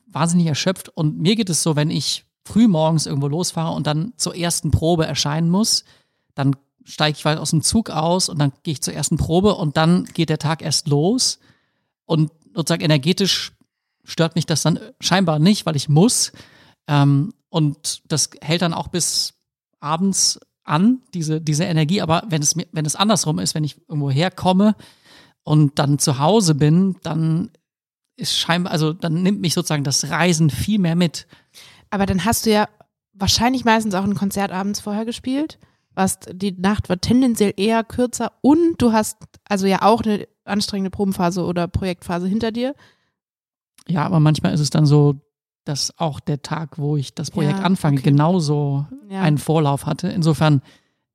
[0.09, 4.12] wahnsinnig erschöpft und mir geht es so, wenn ich früh morgens irgendwo losfahre und dann
[4.16, 5.85] zur ersten Probe erscheinen muss,
[6.35, 9.55] dann steige ich weit aus dem Zug aus und dann gehe ich zur ersten Probe
[9.55, 11.38] und dann geht der Tag erst los.
[12.07, 13.53] Und sozusagen energetisch
[14.03, 16.33] stört mich das dann scheinbar nicht, weil ich muss.
[16.88, 19.35] Ähm, und das hält dann auch bis
[19.79, 22.01] abends an, diese, diese Energie.
[22.01, 24.75] Aber wenn es, wenn es andersrum ist, wenn ich irgendwo herkomme
[25.42, 27.51] und dann zu Hause bin, dann
[28.16, 31.27] ist scheinbar, also dann nimmt mich sozusagen das Reisen viel mehr mit.
[31.90, 32.68] Aber dann hast du ja
[33.12, 35.59] wahrscheinlich meistens auch ein Konzert abends vorher gespielt.
[35.94, 40.90] Was die Nacht war tendenziell eher kürzer und du hast also ja auch eine anstrengende
[40.90, 42.75] Probenphase oder Projektphase hinter dir.
[43.88, 45.20] Ja, aber manchmal ist es dann so,
[45.64, 48.11] dass auch der Tag, wo ich das Projekt ja, anfange, okay.
[48.11, 49.22] genauso ja.
[49.22, 50.09] einen Vorlauf hatte.
[50.09, 50.62] Insofern,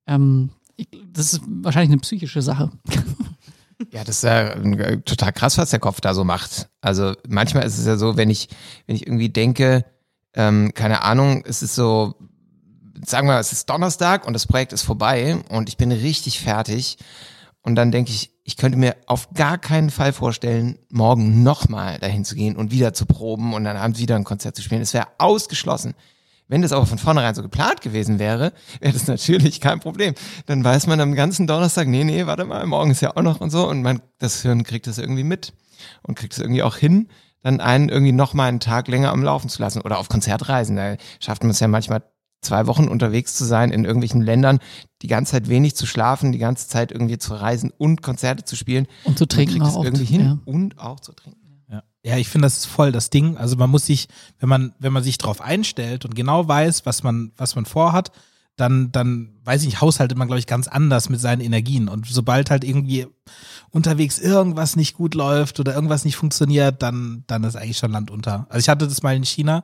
[0.05, 2.71] ähm, ich, das ist wahrscheinlich eine psychische Sache.
[3.91, 4.55] Ja, das ist ja
[4.97, 6.67] total krass, was der Kopf da so macht.
[6.81, 8.49] Also manchmal ist es ja so, wenn ich,
[8.87, 9.85] wenn ich irgendwie denke,
[10.33, 12.15] ähm, keine Ahnung, es ist so,
[13.05, 16.97] sagen wir, es ist Donnerstag und das Projekt ist vorbei und ich bin richtig fertig.
[17.61, 22.23] Und dann denke ich, ich könnte mir auf gar keinen Fall vorstellen, morgen nochmal dahin
[22.23, 24.81] zu gehen und wieder zu proben und dann abends wieder ein Konzert zu spielen.
[24.81, 25.95] Es wäre ausgeschlossen.
[26.47, 30.13] Wenn das aber von vornherein so geplant gewesen wäre, wäre das natürlich kein Problem.
[30.45, 33.41] Dann weiß man am ganzen Donnerstag, nee, nee, warte mal, morgen ist ja auch noch
[33.41, 35.51] und so und man, das Hirn kriegt das irgendwie mit
[36.03, 37.09] und kriegt es irgendwie auch hin,
[37.43, 40.77] dann einen irgendwie noch mal einen Tag länger am Laufen zu lassen oder auf Konzertreisen.
[40.77, 42.01] Da schafft man es ja manchmal
[42.47, 44.59] zwei Wochen unterwegs zu sein in irgendwelchen Ländern,
[45.01, 48.55] die ganze Zeit wenig zu schlafen, die ganze Zeit irgendwie zu reisen und Konzerte zu
[48.55, 48.87] spielen.
[49.03, 50.39] Und zu trinken auch irgendwie hin ja.
[50.45, 51.63] und auch zu trinken.
[51.69, 53.37] Ja, ja ich finde, das ist voll das Ding.
[53.37, 54.07] Also man muss sich,
[54.39, 58.11] wenn man, wenn man sich drauf einstellt und genau weiß, was man, was man vorhat,
[58.57, 61.87] dann, dann, weiß ich nicht, haushaltet man, glaube ich, ganz anders mit seinen Energien.
[61.87, 63.05] Und sobald halt irgendwie
[63.69, 68.09] unterwegs irgendwas nicht gut läuft oder irgendwas nicht funktioniert, dann, dann ist eigentlich schon Land
[68.09, 68.47] unter.
[68.49, 69.63] Also ich hatte das mal in China,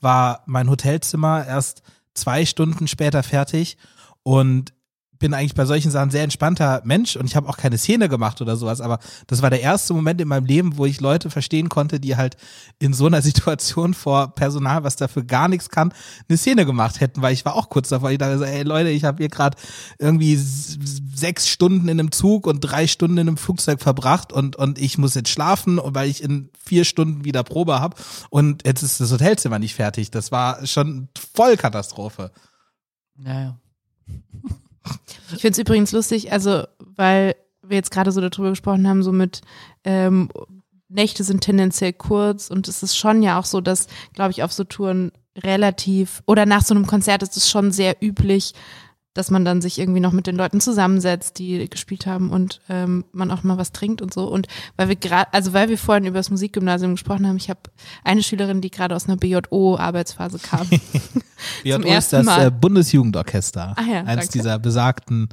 [0.00, 1.82] war mein Hotelzimmer erst
[2.20, 3.76] zwei Stunden später fertig.
[4.22, 4.72] Und
[5.18, 8.40] bin eigentlich bei solchen Sachen sehr entspannter Mensch und ich habe auch keine Szene gemacht
[8.40, 11.68] oder sowas, aber das war der erste Moment in meinem Leben, wo ich Leute verstehen
[11.68, 12.36] konnte, die halt
[12.78, 15.92] in so einer Situation vor Personal, was dafür gar nichts kann,
[16.28, 18.90] eine Szene gemacht hätten, weil ich war auch kurz davor, ich dachte so, ey Leute,
[18.90, 19.56] ich habe hier gerade
[19.98, 24.78] irgendwie sechs Stunden in einem Zug und drei Stunden in einem Flugzeug verbracht und, und
[24.78, 27.96] ich muss jetzt schlafen, weil ich in vier Stunden wieder Probe habe
[28.30, 30.10] und jetzt ist das Hotelzimmer nicht fertig.
[30.10, 32.30] Das war schon voll Katastrophe.
[33.24, 33.58] Ja, ja.
[35.34, 39.12] Ich finde es übrigens lustig, also weil wir jetzt gerade so darüber gesprochen haben, so
[39.12, 39.42] mit
[39.84, 40.30] ähm,
[40.88, 44.52] Nächte sind tendenziell kurz und es ist schon ja auch so, dass, glaube ich, auf
[44.52, 48.54] so Touren relativ oder nach so einem Konzert ist es schon sehr üblich,
[49.18, 53.04] dass man dann sich irgendwie noch mit den Leuten zusammensetzt, die gespielt haben und ähm,
[53.12, 54.28] man auch mal was trinkt und so.
[54.28, 57.60] Und weil wir gerade, also weil wir vorhin über das Musikgymnasium gesprochen haben, ich habe
[58.04, 60.68] eine Schülerin, die gerade aus einer BJO-Arbeitsphase kam.
[61.64, 63.74] BJO ist das äh, Bundesjugendorchester.
[63.76, 64.32] Ah ja, eins danke.
[64.32, 65.28] dieser besagten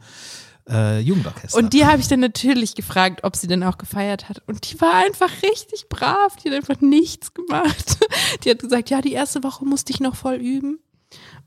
[0.68, 1.58] äh, Jugendorchester.
[1.58, 4.42] Und die habe ich dann natürlich gefragt, ob sie denn auch gefeiert hat.
[4.48, 6.36] Und die war einfach richtig brav.
[6.38, 8.00] Die hat einfach nichts gemacht.
[8.44, 10.80] Die hat gesagt, ja, die erste Woche musste ich noch voll üben.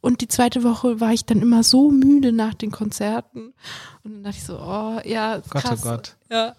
[0.01, 3.53] Und die zweite Woche war ich dann immer so müde nach den Konzerten.
[4.05, 5.81] Und dann dachte ich so, oh, ja, Gott, krass.
[5.85, 6.17] oh Gott.
[6.31, 6.55] Ja,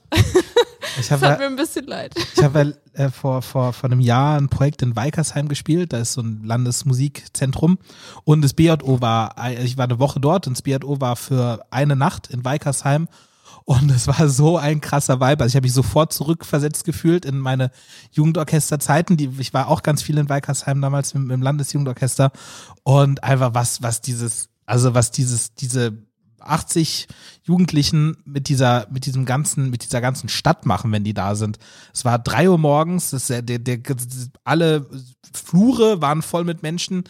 [0.99, 2.13] Ich das hat habe mir ein bisschen leid.
[2.17, 2.73] ich hab, äh,
[3.11, 5.93] vor, vor, vor einem Jahr ein Projekt in Weikersheim gespielt.
[5.93, 7.77] Da ist so ein Landesmusikzentrum.
[8.23, 11.65] Und das BJO war, äh, ich war eine Woche dort und das BJO war für
[11.71, 13.07] eine Nacht in Weikersheim.
[13.69, 15.43] Und es war so ein krasser Vibe.
[15.43, 17.69] Also ich habe mich sofort zurückversetzt gefühlt in meine
[18.09, 19.15] Jugendorchesterzeiten.
[19.15, 22.31] Die, ich war auch ganz viel in Weikersheim damals im, im Landesjugendorchester.
[22.81, 26.08] Und einfach was, was dieses, also was dieses, diese
[26.41, 27.07] 80
[27.43, 31.57] Jugendlichen mit dieser, mit diesem ganzen, mit dieser ganzen Stadt machen, wenn die da sind.
[31.93, 33.79] Es war drei Uhr morgens, das, der, der, der,
[34.43, 34.87] alle
[35.33, 37.03] Flure waren voll mit Menschen,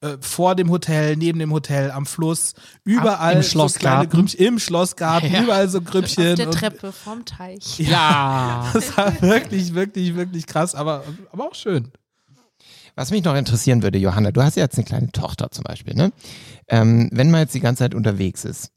[0.00, 4.08] äh, vor dem Hotel, neben dem Hotel, am Fluss, überall Im so Schlossgarten.
[4.10, 5.42] kleine Grüppchen, im Schlossgarten, Ja.
[5.42, 6.36] überall so Auf Grüppchen.
[6.36, 7.78] der und- Treppe vom Teich.
[7.78, 8.70] Ja.
[8.74, 11.90] Das war wirklich, wirklich, wirklich krass, aber, aber auch schön.
[12.98, 15.94] Was mich noch interessieren würde, Johanna, du hast ja jetzt eine kleine Tochter zum Beispiel,
[15.94, 16.12] ne?
[16.68, 18.70] Ähm, wenn man jetzt die ganze Zeit unterwegs ist,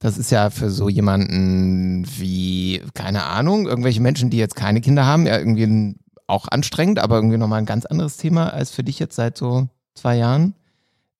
[0.00, 5.04] das ist ja für so jemanden wie, keine Ahnung, irgendwelche Menschen, die jetzt keine Kinder
[5.04, 5.94] haben, ja irgendwie
[6.26, 9.68] auch anstrengend, aber irgendwie nochmal ein ganz anderes Thema als für dich jetzt seit so
[9.94, 10.54] zwei Jahren.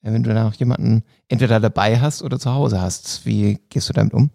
[0.02, 3.88] Äh, Wenn du da noch jemanden entweder dabei hast oder zu Hause hast, wie gehst
[3.90, 4.30] du damit um?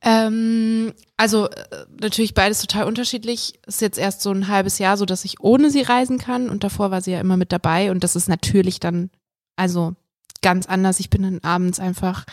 [0.00, 3.60] Ähm, also äh, natürlich beides total unterschiedlich.
[3.66, 6.64] Ist jetzt erst so ein halbes Jahr so, dass ich ohne sie reisen kann und
[6.64, 9.10] davor war sie ja immer mit dabei und das ist natürlich dann
[9.54, 9.94] also
[10.40, 10.98] ganz anders.
[10.98, 12.24] Ich bin dann abends einfach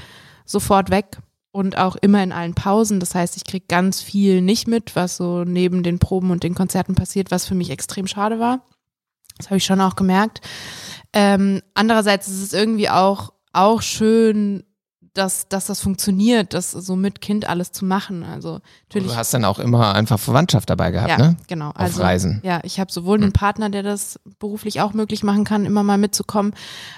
[0.50, 1.18] sofort weg
[1.52, 3.00] und auch immer in allen Pausen.
[3.00, 6.56] Das heißt, ich krieg ganz viel nicht mit, was so neben den Proben und den
[6.56, 8.62] Konzerten passiert, was für mich extrem schade war.
[9.38, 10.42] Das habe ich schon auch gemerkt.
[11.14, 14.64] Ähm, andererseits ist es irgendwie auch auch schön,
[15.14, 18.24] dass, dass das funktioniert, das so mit Kind alles zu machen.
[18.24, 19.12] Also natürlich.
[19.12, 21.38] Du hast dann auch immer einfach Verwandtschaft dabei gehabt, ja, ne?
[21.48, 21.70] genau.
[21.70, 22.42] Auf Also Reisen.
[22.44, 25.98] ja, ich habe sowohl einen Partner, der das beruflich auch möglich machen kann, immer mal
[25.98, 26.54] mitzukommen,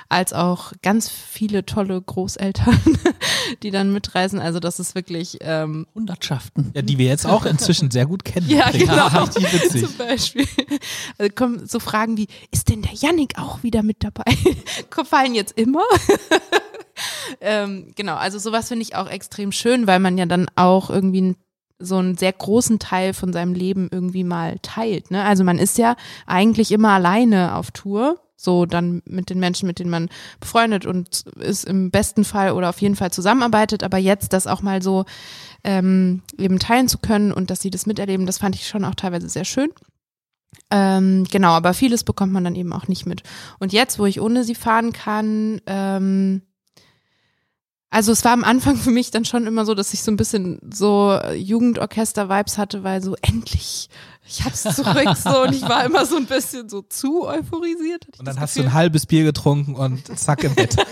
[0.10, 2.78] als auch ganz viele tolle Großeltern,
[3.64, 4.40] die dann mitreisen.
[4.40, 6.72] Also das ist wirklich ähm, Hundertschaften.
[6.76, 8.50] Ja, die wir jetzt auch inzwischen sehr gut kennen.
[8.50, 9.12] ja, genau.
[9.36, 9.86] Witzig.
[9.86, 10.48] Zum Beispiel.
[11.18, 14.24] Also kommen so Fragen wie, ist denn der Yannick auch wieder mit dabei?
[15.12, 15.84] Fallen jetzt immer?
[17.42, 21.36] ähm, genau, also sowas finde ich auch extrem schön, weil man ja dann auch irgendwie
[21.80, 25.12] so einen sehr großen Teil von seinem Leben irgendwie mal teilt.
[25.12, 25.24] Ne?
[25.24, 25.96] Also man ist ja
[26.28, 31.24] eigentlich immer alleine auf Tour, so dann mit den Menschen, mit denen man befreundet und
[31.40, 35.06] ist im besten Fall oder auf jeden Fall zusammenarbeitet, aber jetzt das auch mal so
[35.64, 38.96] ähm, eben teilen zu können und dass sie das miterleben, das fand ich schon auch
[38.96, 39.70] teilweise sehr schön.
[40.70, 43.24] Ähm, genau, aber vieles bekommt man dann eben auch nicht mit.
[43.60, 46.42] Und jetzt, wo ich ohne sie fahren kann, ähm,
[47.92, 50.16] also es war am Anfang für mich dann schon immer so, dass ich so ein
[50.18, 53.90] bisschen so Jugendorchester-Vibes hatte, weil so endlich,
[54.26, 58.08] ich hab's zurück so und ich war immer so ein bisschen so zu euphorisiert.
[58.18, 60.76] Und dann hast du ein halbes Bier getrunken und zack im Bett.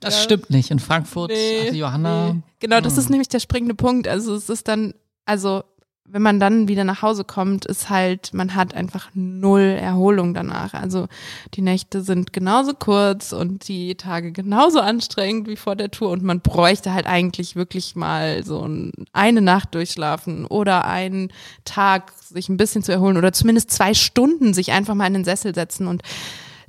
[0.00, 0.22] Das Ja.
[0.22, 0.70] stimmt nicht.
[0.70, 2.32] In Frankfurt Nee, hatte Johanna.
[2.32, 2.40] Nee.
[2.60, 2.98] Genau, das Hm.
[3.00, 4.06] ist nämlich der springende Punkt.
[4.08, 4.94] Also es ist dann,
[5.26, 5.64] also
[6.10, 10.74] wenn man dann wieder nach Hause kommt, ist halt, man hat einfach null Erholung danach.
[10.74, 11.06] Also
[11.54, 16.10] die Nächte sind genauso kurz und die Tage genauso anstrengend wie vor der Tour.
[16.10, 18.68] Und man bräuchte halt eigentlich wirklich mal so
[19.12, 21.32] eine Nacht durchschlafen oder einen
[21.64, 25.24] Tag sich ein bisschen zu erholen oder zumindest zwei Stunden sich einfach mal in den
[25.24, 25.86] Sessel setzen.
[25.86, 26.02] Und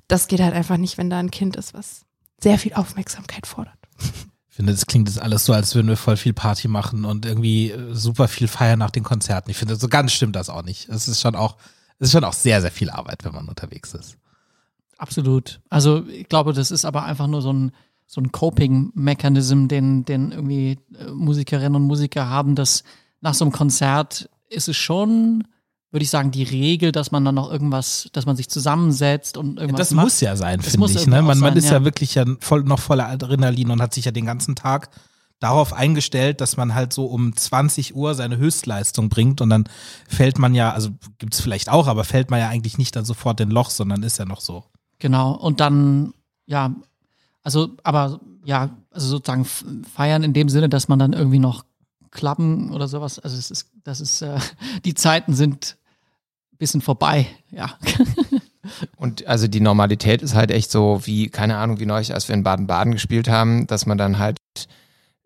[0.07, 2.05] das geht halt einfach nicht, wenn da ein Kind ist, was
[2.41, 3.77] sehr viel Aufmerksamkeit fordert
[4.59, 7.71] finde, das klingt jetzt alles so, als würden wir voll viel Party machen und irgendwie
[7.71, 9.49] äh, super viel feiern nach den Konzerten.
[9.49, 10.89] Ich finde, so ganz stimmt das auch nicht.
[10.89, 11.55] Es ist schon auch,
[11.97, 14.17] es ist schon auch sehr, sehr viel Arbeit, wenn man unterwegs ist.
[14.97, 15.61] Absolut.
[15.69, 17.71] Also ich glaube, das ist aber einfach nur so ein,
[18.05, 22.83] so ein Coping-Mechanism, den, den irgendwie äh, Musikerinnen und Musiker haben, dass
[23.21, 25.45] nach so einem Konzert ist es schon
[25.91, 29.59] würde ich sagen, die Regel, dass man dann noch irgendwas, dass man sich zusammensetzt und
[29.59, 29.89] irgendwas.
[29.89, 30.05] Das macht.
[30.05, 31.07] muss ja sein, finde ich.
[31.07, 31.21] Ne?
[31.21, 31.73] Man, man ist ja.
[31.73, 31.83] ja.
[31.83, 34.89] wirklich ja voll, noch voller Adrenalin und hat sich ja den ganzen Tag
[35.39, 39.63] darauf eingestellt, dass man halt so um 20 Uhr seine Höchstleistung bringt und dann
[40.07, 43.39] fällt man ja, also gibt's vielleicht auch, aber fällt man ja eigentlich nicht dann sofort
[43.39, 44.65] in Loch, sondern ist ja noch so.
[44.99, 45.31] Genau.
[45.31, 46.13] Und dann,
[46.45, 46.75] ja,
[47.41, 51.63] also, aber ja, also sozusagen feiern in dem Sinne, dass man dann irgendwie noch
[52.11, 53.17] Klappen oder sowas.
[53.19, 54.39] Also es ist, das ist, äh,
[54.85, 55.77] die Zeiten sind
[56.59, 57.73] bisschen vorbei, ja.
[58.97, 62.35] Und also die Normalität ist halt echt so wie, keine Ahnung, wie neulich, als wir
[62.35, 64.37] in Baden-Baden gespielt haben, dass man dann halt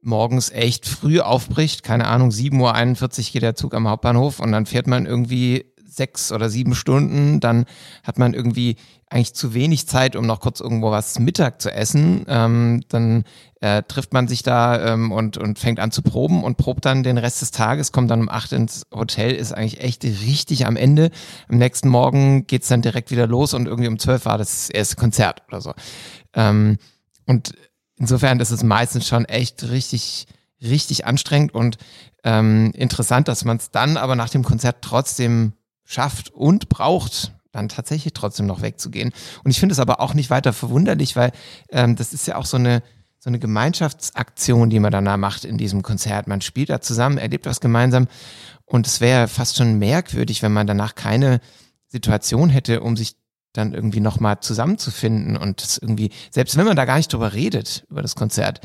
[0.01, 4.65] morgens echt früh aufbricht, keine Ahnung, 7.41 Uhr geht der Zug am Hauptbahnhof und dann
[4.65, 7.65] fährt man irgendwie sechs oder sieben Stunden, dann
[8.03, 8.77] hat man irgendwie
[9.09, 12.25] eigentlich zu wenig Zeit, um noch kurz irgendwo was Mittag zu essen.
[12.27, 13.25] Ähm, dann
[13.61, 17.03] äh, trifft man sich da ähm, und, und fängt an zu proben und probt dann
[17.03, 20.75] den Rest des Tages, kommt dann um acht ins Hotel, ist eigentlich echt richtig am
[20.75, 21.11] Ende.
[21.47, 24.95] Am nächsten Morgen geht's dann direkt wieder los und irgendwie um zwölf war das erste
[24.95, 25.73] Konzert oder so.
[26.33, 26.77] Ähm,
[27.27, 27.53] und
[27.97, 30.25] insofern ist es meistens schon echt richtig,
[30.61, 31.77] richtig anstrengend und
[32.23, 35.53] ähm, interessant, dass man es dann aber nach dem Konzert trotzdem
[35.85, 39.11] schafft und braucht, dann tatsächlich trotzdem noch wegzugehen.
[39.43, 41.31] Und ich finde es aber auch nicht weiter verwunderlich, weil
[41.69, 42.81] ähm, das ist ja auch so eine,
[43.19, 46.27] so eine Gemeinschaftsaktion, die man danach macht in diesem Konzert.
[46.27, 48.07] Man spielt da zusammen, erlebt was gemeinsam.
[48.65, 51.39] Und es wäre fast schon merkwürdig, wenn man danach keine
[51.87, 53.15] Situation hätte, um sich
[53.53, 57.85] dann irgendwie nochmal zusammenzufinden und das irgendwie, selbst wenn man da gar nicht drüber redet,
[57.89, 58.61] über das Konzert,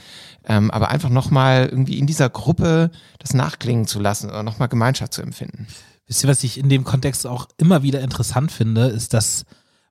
[0.46, 5.12] ähm, aber einfach nochmal irgendwie in dieser Gruppe das nachklingen zu lassen oder nochmal Gemeinschaft
[5.12, 5.66] zu empfinden.
[6.08, 9.44] Wisst ihr, was ich in dem Kontext auch immer wieder interessant finde, ist, dass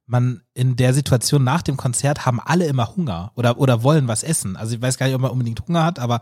[0.07, 4.23] man in der Situation nach dem Konzert haben alle immer Hunger oder, oder wollen was
[4.23, 4.55] essen.
[4.55, 6.21] Also ich weiß gar nicht, ob man unbedingt Hunger hat, aber,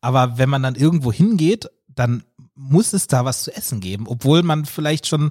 [0.00, 2.22] aber wenn man dann irgendwo hingeht, dann
[2.56, 5.30] muss es da was zu essen geben, obwohl man vielleicht schon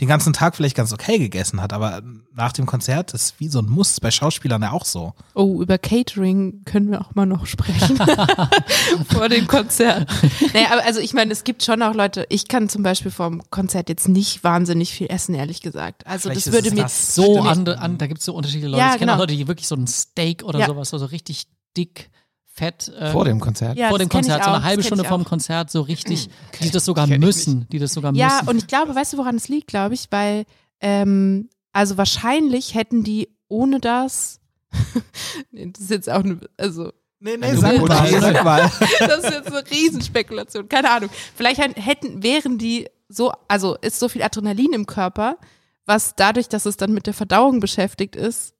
[0.00, 2.02] den ganzen Tag vielleicht ganz okay gegessen hat, aber
[2.32, 5.14] nach dem Konzert ist wie so ein Muss, bei Schauspielern ja auch so.
[5.34, 7.96] Oh, über Catering können wir auch mal noch sprechen
[9.12, 10.08] vor dem Konzert.
[10.54, 13.30] Naja, aber also ich meine, es gibt schon auch Leute, ich kann zum Beispiel vor
[13.30, 16.06] dem Konzert jetzt nicht wahnsinnig viel essen, ehrlich gesagt.
[16.06, 18.80] Also vielleicht das würde mir so an, an, da gibt es so unterschiedliche Leute.
[18.80, 19.14] Ja, ich kenne genau.
[19.14, 20.66] auch Leute, die wirklich so ein Steak oder ja.
[20.66, 22.10] sowas, so, so richtig dick
[22.52, 22.92] fett.
[22.98, 23.78] Ähm, vor dem Konzert?
[23.78, 26.64] Ja, vor dem Konzert, so eine halbe Stunde vor dem Konzert, so richtig, okay.
[26.64, 28.44] die das sogar müssen, die das sogar ja, müssen.
[28.44, 30.44] Ja, und ich glaube, weißt du, woran es liegt, glaube ich, weil,
[30.80, 34.40] ähm, also wahrscheinlich hätten die ohne das,
[35.50, 38.62] nee, das ist jetzt auch eine, also Nee, nee, sag mal, sag mal.
[38.98, 40.70] Das ist jetzt eine Riesenspekulation.
[40.70, 41.10] Keine Ahnung.
[41.34, 45.36] Vielleicht hätten, wären die so, also ist so viel Adrenalin im Körper,
[45.84, 48.54] was dadurch, dass es dann mit der Verdauung beschäftigt ist,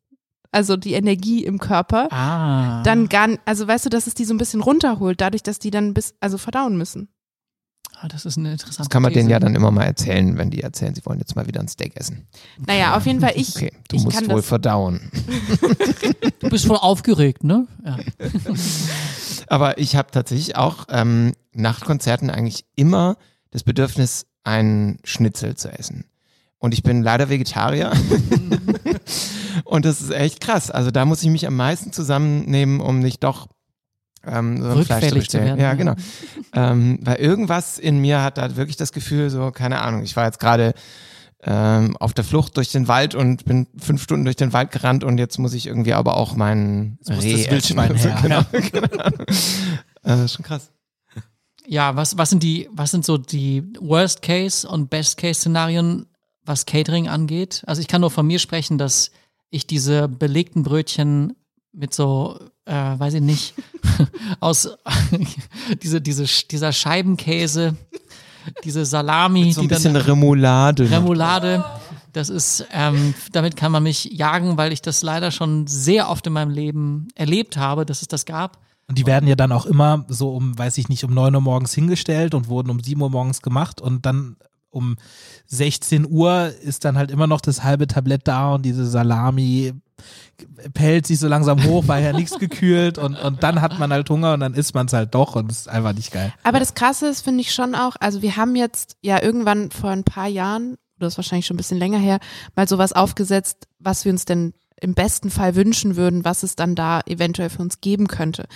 [0.52, 2.82] also die Energie im Körper, ah.
[2.82, 5.70] dann gar, also weißt du, dass es die so ein bisschen runterholt, dadurch, dass die
[5.70, 7.08] dann bis, also verdauen müssen.
[8.02, 9.20] Ah, das ist eine interessante Das kann man These.
[9.20, 11.68] denen ja dann immer mal erzählen, wenn die erzählen, sie wollen jetzt mal wieder ein
[11.68, 12.26] Steak essen.
[12.66, 13.54] Naja, auf jeden Fall ich.
[13.54, 15.10] Okay, du ich musst wohl verdauen.
[16.38, 17.66] du bist voll aufgeregt, ne?
[17.84, 17.98] Ja.
[19.48, 23.16] Aber ich habe tatsächlich auch ähm, nach Konzerten eigentlich immer
[23.50, 26.04] das Bedürfnis, einen Schnitzel zu essen.
[26.58, 27.92] Und ich bin leider Vegetarier.
[29.64, 30.70] Und das ist echt krass.
[30.70, 33.49] Also da muss ich mich am meisten zusammennehmen, um nicht doch
[34.27, 35.59] ähm, so ein Fleisch zu bestellen.
[35.59, 35.94] Werden, ja, genau.
[36.53, 40.27] ähm, weil irgendwas in mir hat da wirklich das Gefühl, so, keine Ahnung, ich war
[40.27, 40.75] jetzt gerade
[41.42, 45.05] ähm, auf der Flucht durch den Wald und bin fünf Stunden durch den Wald gerannt
[45.05, 48.18] und jetzt muss ich irgendwie aber auch meinen Reh das Wildschwein her.
[48.23, 49.07] genau, genau.
[49.07, 49.23] Äh,
[50.03, 50.70] das ist schon krass.
[51.66, 56.07] Ja, was, was sind die, was sind so die Worst Case und Best Case Szenarien,
[56.44, 57.62] was Catering angeht?
[57.66, 59.11] Also ich kann nur von mir sprechen, dass
[59.50, 61.35] ich diese belegten Brötchen
[61.72, 63.54] mit so, äh, weiß ich nicht,
[64.40, 64.70] aus
[65.83, 67.77] diese, diese, dieser Scheibenkäse,
[68.64, 70.90] diese Salami, mit so ein die bisschen dann, Remoulade.
[70.90, 71.64] Remoulade.
[72.12, 76.27] Das ist, ähm, damit kann man mich jagen, weil ich das leider schon sehr oft
[76.27, 78.58] in meinem Leben erlebt habe, dass es das gab.
[78.88, 81.40] Und die werden ja dann auch immer so um, weiß ich nicht, um 9 Uhr
[81.40, 84.37] morgens hingestellt und wurden um 7 Uhr morgens gemacht und dann
[84.71, 84.96] um
[85.46, 89.73] 16 Uhr ist dann halt immer noch das halbe Tablett da und diese Salami
[90.73, 94.08] pellt sich so langsam hoch, weil ja nichts gekühlt und, und dann hat man halt
[94.08, 96.33] Hunger und dann isst man es halt doch und es ist einfach nicht geil.
[96.42, 99.90] Aber das Krasse ist, finde ich schon auch, also wir haben jetzt ja irgendwann vor
[99.90, 102.18] ein paar Jahren, oder das ist wahrscheinlich schon ein bisschen länger her,
[102.56, 106.75] mal sowas aufgesetzt, was wir uns denn im besten Fall wünschen würden, was es dann
[106.75, 108.46] da eventuell für uns geben könnte.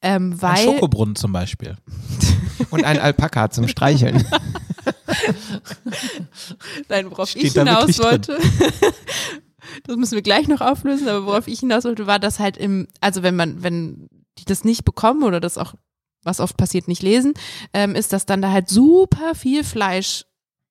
[0.00, 1.76] Ähm, weil, Ein Schokobrunnen zum Beispiel.
[2.70, 4.24] Und ein Alpaka zum Streicheln.
[6.88, 8.38] Nein, worauf Steht ich hinaus wollte,
[9.84, 12.88] das müssen wir gleich noch auflösen, aber worauf ich hinaus wollte, war das halt im,
[13.00, 15.74] also wenn man, wenn die das nicht bekommen oder das auch,
[16.22, 17.34] was oft passiert, nicht lesen,
[17.72, 20.24] ähm, ist, dass dann da halt super viel Fleisch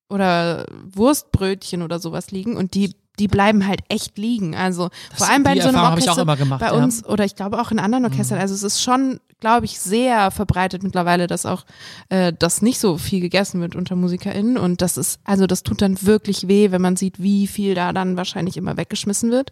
[0.10, 4.56] oder Wurstbrötchen oder sowas liegen und die die bleiben halt echt liegen.
[4.56, 6.74] Also vor allem bei so einem Erfahrung Orchester, bei ja.
[6.74, 6.84] Mhm.
[6.84, 8.40] uns oder ich glaube auch in anderen Orchestern.
[8.40, 11.66] Also es ist schon, glaube ich, sehr verbreitet mittlerweile, dass auch
[12.08, 14.58] äh, das nicht so viel gegessen wird unter MusikerInnen.
[14.58, 17.91] Und das ist, also das tut dann wirklich weh, wenn man sieht, wie viel da
[17.91, 19.52] dann wahrscheinlich immer weggeschmissen wird.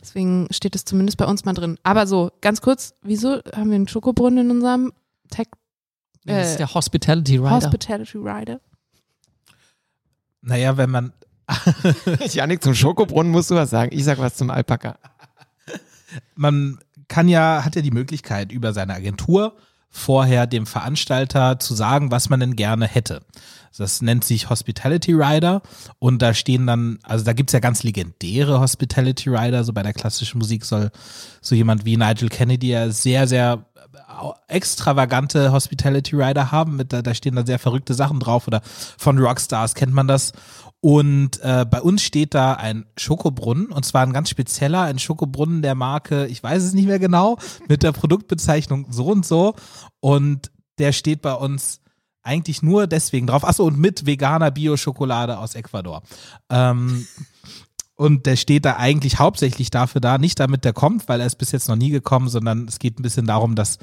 [0.00, 1.78] Deswegen steht es zumindest bei uns mal drin.
[1.84, 4.92] Aber so, ganz kurz, wieso haben wir einen Schokobrunnen in unserem
[5.30, 5.46] Tech
[6.24, 7.50] das ist äh, der Hospitality Rider.
[7.50, 8.60] Hospitality Rider?
[10.42, 11.12] Naja, wenn man,
[12.28, 13.92] Janik, zum Schokobrunnen musst du was sagen.
[13.94, 14.98] Ich sag was zum Alpaka.
[16.34, 19.56] man kann ja, hat ja die Möglichkeit, über seine Agentur
[19.90, 23.22] vorher dem Veranstalter zu sagen, was man denn gerne hätte.
[23.76, 25.62] Das nennt sich Hospitality Rider
[25.98, 29.92] und da stehen dann, also da gibt's ja ganz legendäre Hospitality Rider, so bei der
[29.92, 30.90] klassischen Musik soll
[31.40, 33.64] so jemand wie Nigel Kennedy ja sehr, sehr
[34.48, 39.18] extravagante Hospitality Rider haben, mit, da, da stehen da sehr verrückte Sachen drauf oder von
[39.18, 40.32] Rockstars kennt man das.
[40.80, 45.60] Und äh, bei uns steht da ein Schokobrunnen und zwar ein ganz spezieller, ein Schokobrunnen
[45.60, 49.54] der Marke, ich weiß es nicht mehr genau, mit der Produktbezeichnung so und so.
[50.00, 51.80] Und der steht bei uns
[52.22, 53.44] eigentlich nur deswegen drauf.
[53.44, 56.02] Achso, und mit veganer Bio-Schokolade aus Ecuador.
[56.48, 57.06] Ähm,
[57.96, 61.34] und der steht da eigentlich hauptsächlich dafür da, nicht damit der kommt, weil er ist
[61.34, 63.78] bis jetzt noch nie gekommen, sondern es geht ein bisschen darum, dass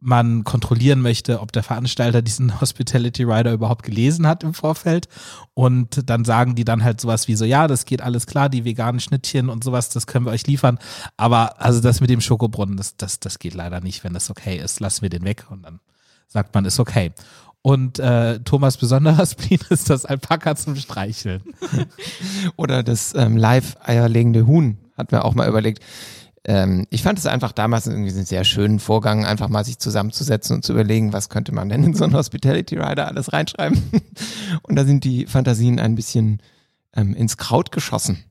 [0.00, 5.08] man kontrollieren möchte, ob der Veranstalter diesen Hospitality Rider überhaupt gelesen hat im Vorfeld.
[5.54, 8.64] Und dann sagen die dann halt sowas wie so, ja, das geht alles klar, die
[8.64, 10.78] veganen Schnittchen und sowas, das können wir euch liefern.
[11.16, 14.04] Aber also das mit dem Schokobrunnen, das, das, das geht leider nicht.
[14.04, 15.80] Wenn das okay ist, lassen wir den weg und dann
[16.28, 17.12] sagt man, ist okay.
[17.62, 21.42] Und äh, Thomas besonderer Spleen ist das Alpaka zum Streicheln.
[22.56, 25.82] Oder das ähm, live eierlegende Huhn, hat mir auch mal überlegt.
[26.48, 30.54] Ähm, ich fand es einfach damals irgendwie einen sehr schönen Vorgang, einfach mal sich zusammenzusetzen
[30.54, 33.82] und zu überlegen, was könnte man denn in so einen Hospitality Rider alles reinschreiben.
[34.62, 36.40] Und da sind die Fantasien ein bisschen
[36.94, 38.24] ähm, ins Kraut geschossen.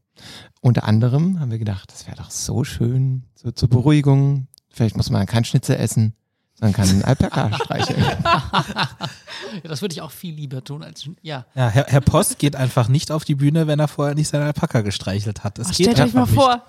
[0.62, 4.48] Unter anderem haben wir gedacht, das wäre doch so schön, so zur Beruhigung.
[4.70, 6.14] Vielleicht muss man kein Schnitzel essen,
[6.54, 8.02] sondern kann einen Alpaka streicheln.
[8.24, 8.90] Ja,
[9.64, 11.46] das würde ich auch viel lieber tun als ja.
[11.54, 14.44] Ja, Herr, Herr Post geht einfach nicht auf die Bühne, wenn er vorher nicht seinen
[14.44, 15.58] Alpaka gestreichelt hat.
[15.58, 16.64] Das Oh, geht stellt euch mal einfach vor,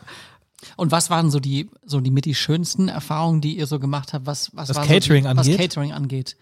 [0.77, 4.13] Und was waren so die so die mit die schönsten Erfahrungen, die ihr so gemacht
[4.13, 5.53] habt, was was Was Catering so die, angeht?
[5.55, 6.37] Was Catering angeht.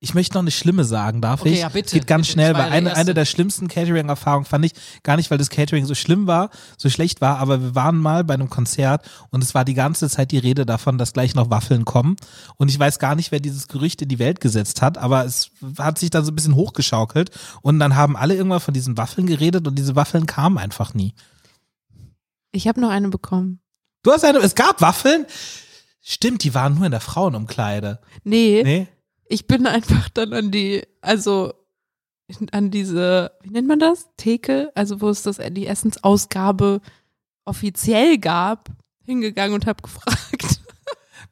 [0.00, 1.60] Ich möchte noch eine schlimme sagen, darf Okay, ich?
[1.60, 2.32] ja, bitte, geht ganz bitte.
[2.34, 4.72] schnell, weil eine, eine der schlimmsten Catering-Erfahrungen fand ich
[5.02, 8.22] gar nicht, weil das Catering so schlimm war, so schlecht war, aber wir waren mal
[8.22, 11.48] bei einem Konzert und es war die ganze Zeit die Rede davon, dass gleich noch
[11.48, 12.16] Waffeln kommen.
[12.56, 15.50] Und ich weiß gar nicht, wer dieses Gerücht in die Welt gesetzt hat, aber es
[15.78, 17.30] hat sich dann so ein bisschen hochgeschaukelt
[17.62, 21.14] und dann haben alle irgendwann von diesen Waffeln geredet und diese Waffeln kamen einfach nie.
[22.54, 23.60] Ich habe noch eine bekommen.
[24.02, 25.26] Du hast eine, es gab Waffeln?
[26.00, 28.00] Stimmt, die waren nur in der Frauenumkleide.
[28.24, 28.88] Nee, Nee?
[29.26, 31.54] ich bin einfach dann an die, also
[32.52, 34.08] an diese, wie nennt man das?
[34.16, 36.80] Theke, also wo es das die Essensausgabe
[37.44, 38.68] offiziell gab,
[39.04, 40.60] hingegangen und habe gefragt.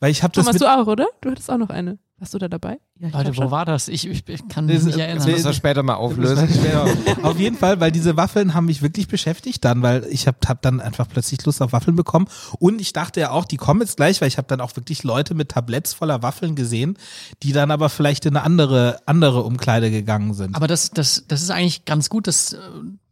[0.00, 1.08] Weil ich habe das Thomas, mit, du auch, oder?
[1.20, 1.98] Du hattest auch noch eine.
[2.22, 2.78] Warst du da dabei?
[3.00, 3.88] Ja, ich Leute, wo war das?
[3.88, 5.18] Ich, ich, ich kann Das mich nicht erinnern.
[5.18, 6.48] Das müssen wir später mal auflösen.
[7.24, 10.62] Auf jeden Fall, weil diese Waffeln haben mich wirklich beschäftigt dann, weil ich habe hab
[10.62, 12.28] dann einfach plötzlich Lust auf Waffeln bekommen
[12.60, 15.02] und ich dachte ja auch, die kommen jetzt gleich, weil ich habe dann auch wirklich
[15.02, 16.96] Leute mit Tabletts voller Waffeln gesehen,
[17.42, 20.54] die dann aber vielleicht in eine andere andere Umkleide gegangen sind.
[20.54, 22.58] Aber das, das, das ist eigentlich ganz gut, das äh,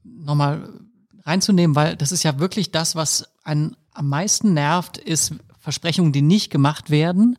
[0.05, 0.69] nochmal
[1.25, 6.23] reinzunehmen, weil das ist ja wirklich das, was einen am meisten nervt, ist Versprechungen, die
[6.23, 7.37] nicht gemacht werden.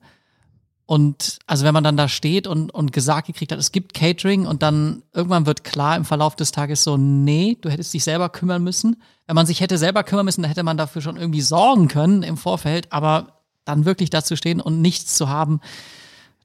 [0.92, 4.46] Und also wenn man dann da steht und, und gesagt gekriegt hat, es gibt Catering
[4.46, 8.28] und dann irgendwann wird klar im Verlauf des Tages so, nee, du hättest dich selber
[8.28, 9.02] kümmern müssen.
[9.26, 12.24] Wenn man sich hätte selber kümmern müssen, dann hätte man dafür schon irgendwie sorgen können
[12.24, 15.62] im Vorfeld, aber dann wirklich dazu stehen und nichts zu haben,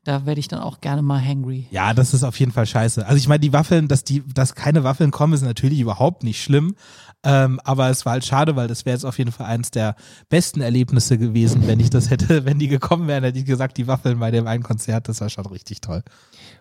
[0.07, 1.66] da werde ich dann auch gerne mal hangry.
[1.72, 3.04] Ja, das ist auf jeden Fall scheiße.
[3.04, 6.40] Also ich meine, die Waffeln, dass die, dass keine Waffeln kommen, ist natürlich überhaupt nicht
[6.40, 6.76] schlimm.
[7.24, 9.96] Ähm, aber es war halt schade, weil das wäre jetzt auf jeden Fall eins der
[10.28, 13.88] besten Erlebnisse gewesen, wenn ich das hätte, wenn die gekommen wären, hätte ich gesagt, die
[13.88, 16.04] Waffeln bei dem einen Konzert, das war schon richtig toll.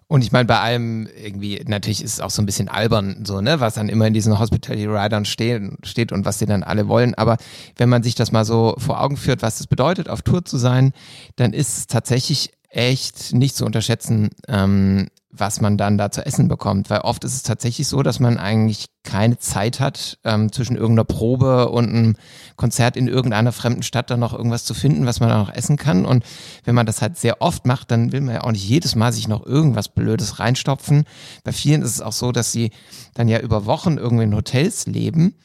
[0.08, 3.41] Und ich meine, bei allem irgendwie, natürlich ist es auch so ein bisschen albern, so,
[3.41, 6.88] ne, was dann immer in diesen Hospitality Riders steht, steht und was die dann alle
[6.88, 7.14] wollen.
[7.14, 7.38] Aber
[7.78, 10.58] wenn man sich das mal so vor Augen führt, was es bedeutet, auf Tour zu
[10.58, 10.93] sein,
[11.36, 15.07] dann ist es tatsächlich echt nicht zu unterschätzen, ähm,
[15.38, 16.89] was man dann da zu essen bekommt.
[16.89, 21.03] Weil oft ist es tatsächlich so, dass man eigentlich keine Zeit hat, ähm, zwischen irgendeiner
[21.03, 22.16] Probe und einem
[22.55, 25.78] Konzert in irgendeiner fremden Stadt dann noch irgendwas zu finden, was man dann noch essen
[25.78, 26.05] kann.
[26.05, 26.24] Und
[26.63, 29.13] wenn man das halt sehr oft macht, dann will man ja auch nicht jedes Mal
[29.13, 31.05] sich noch irgendwas Blödes reinstopfen.
[31.43, 32.72] Bei vielen ist es auch so, dass sie
[33.13, 35.36] dann ja über Wochen irgendwie in Hotels leben.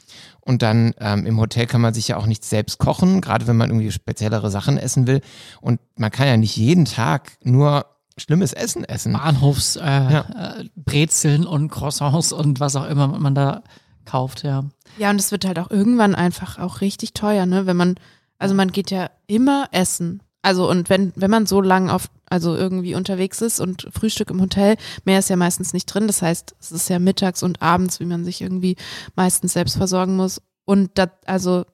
[0.43, 3.57] Und dann ähm, im Hotel kann man sich ja auch nicht selbst kochen, gerade wenn
[3.57, 5.21] man irgendwie speziellere Sachen essen will.
[5.61, 7.87] Und man kann ja nicht jeden Tag nur
[8.17, 9.13] schlimmes Essen essen.
[9.13, 10.59] Bahnhofs äh, Ja.
[10.67, 13.63] äh, und Croissants und was auch immer man da
[14.05, 14.65] kauft, ja.
[14.99, 17.67] Ja, und es wird halt auch irgendwann einfach auch richtig teuer, ne?
[17.67, 17.95] Wenn man,
[18.39, 20.23] also man geht ja immer essen.
[20.43, 24.41] Also und wenn, wenn man so lang auf, also irgendwie unterwegs ist und Frühstück im
[24.41, 26.07] Hotel, mehr ist ja meistens nicht drin.
[26.07, 28.77] Das heißt, es ist ja mittags und abends, wie man sich irgendwie
[29.17, 30.41] meistens selbst versorgen muss.
[30.65, 31.65] Und das, also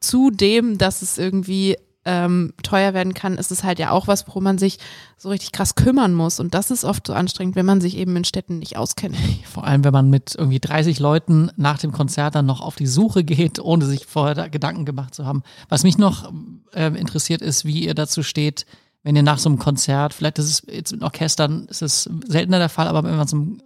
[0.00, 4.44] zudem, dass es irgendwie ähm, teuer werden kann, ist es halt ja auch was, worum
[4.44, 4.78] man sich
[5.18, 6.40] so richtig krass kümmern muss.
[6.40, 9.16] Und das ist oft so anstrengend, wenn man sich eben in Städten nicht auskennt.
[9.44, 12.86] Vor allem, wenn man mit irgendwie 30 Leuten nach dem Konzert dann noch auf die
[12.86, 15.42] Suche geht, ohne sich vorher da Gedanken gemacht zu haben.
[15.68, 16.32] Was mich noch
[16.72, 18.64] ähm, interessiert ist, wie ihr dazu steht,
[19.02, 22.58] wenn ihr nach so einem Konzert, vielleicht ist es jetzt mit Orchestern, ist es seltener
[22.58, 23.62] der Fall, aber wenn man zum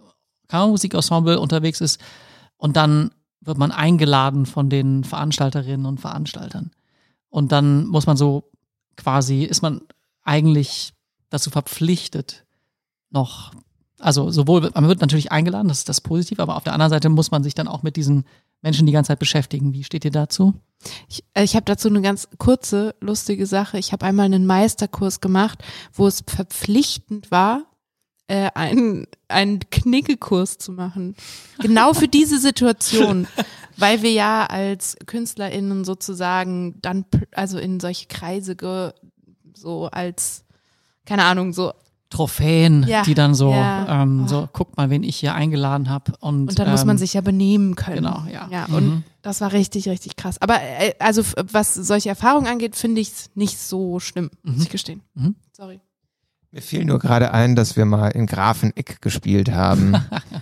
[0.47, 1.99] Kammermusikensemble unterwegs ist
[2.57, 3.11] und dann
[3.41, 6.71] wird man eingeladen von den Veranstalterinnen und Veranstaltern.
[7.35, 8.49] Und dann muss man so
[8.95, 9.81] quasi, ist man
[10.23, 10.93] eigentlich
[11.29, 12.45] dazu verpflichtet,
[13.09, 13.51] noch,
[13.99, 17.09] also sowohl, man wird natürlich eingeladen, das ist das Positive, aber auf der anderen Seite
[17.09, 18.23] muss man sich dann auch mit diesen
[18.61, 19.73] Menschen die ganze Zeit beschäftigen.
[19.73, 20.53] Wie steht ihr dazu?
[21.09, 23.79] Ich, äh, ich habe dazu eine ganz kurze, lustige Sache.
[23.79, 25.61] Ich habe einmal einen Meisterkurs gemacht,
[25.91, 27.65] wo es verpflichtend war,
[28.27, 31.15] äh, einen, einen Knickekurs zu machen.
[31.59, 33.27] Genau für diese Situation.
[33.77, 37.03] Weil wir ja als KünstlerInnen sozusagen dann,
[37.33, 38.91] also in solche Kreise ge,
[39.53, 40.45] so als,
[41.05, 41.73] keine Ahnung, so
[42.09, 44.03] Trophäen, Ja, die dann so, ja.
[44.03, 44.27] ähm, Oh.
[44.27, 46.13] so, guck mal, wen ich hier eingeladen habe.
[46.21, 47.97] Und, Und dann muss man ähm, sich ja benehmen können.
[47.97, 48.47] Genau, ja.
[48.49, 48.75] Ja, Mhm.
[48.75, 50.39] und das war richtig, richtig krass.
[50.41, 54.61] Aber äh, also was solche Erfahrungen angeht, finde ich es nicht so schlimm, muss Mhm.
[54.61, 55.01] ich gestehen.
[55.15, 55.35] Mhm.
[55.51, 55.81] Sorry.
[56.55, 59.93] Mir fiel nur gerade ein, dass wir mal in Grafeneck gespielt haben.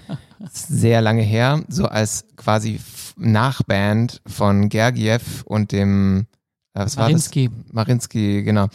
[0.52, 2.80] Sehr lange her, so als quasi
[3.18, 6.28] Nachband von Gergiev und dem
[6.76, 7.14] äh, was war das?
[7.14, 7.50] Marinsky.
[7.72, 8.68] Marinsky, genau,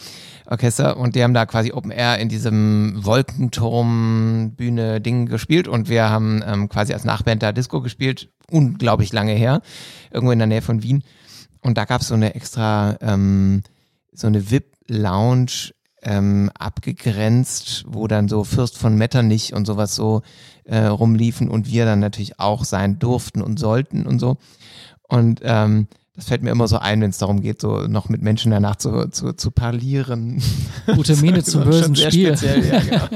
[0.47, 0.97] Orchester.
[0.97, 6.09] Und die haben da quasi Open Air in diesem Wolkenturm Bühne Ding gespielt und wir
[6.09, 9.61] haben ähm, quasi als Nachband da Disco gespielt, unglaublich lange her,
[10.11, 11.05] irgendwo in der Nähe von Wien.
[11.61, 13.63] Und da gab es so eine extra, ähm,
[14.11, 15.71] so eine VIP-Lounge
[16.01, 20.21] ähm, abgegrenzt, wo dann so Fürst von Metternich und sowas so
[20.63, 24.37] äh, rumliefen und wir dann natürlich auch sein durften und sollten und so.
[25.07, 28.21] Und ähm, das fällt mir immer so ein, wenn es darum geht, so noch mit
[28.21, 30.41] Menschen danach zu, zu, zu parlieren.
[30.85, 32.35] Gute Miene zum bösen Spiel.
[32.37, 33.07] speziell, ja, genau.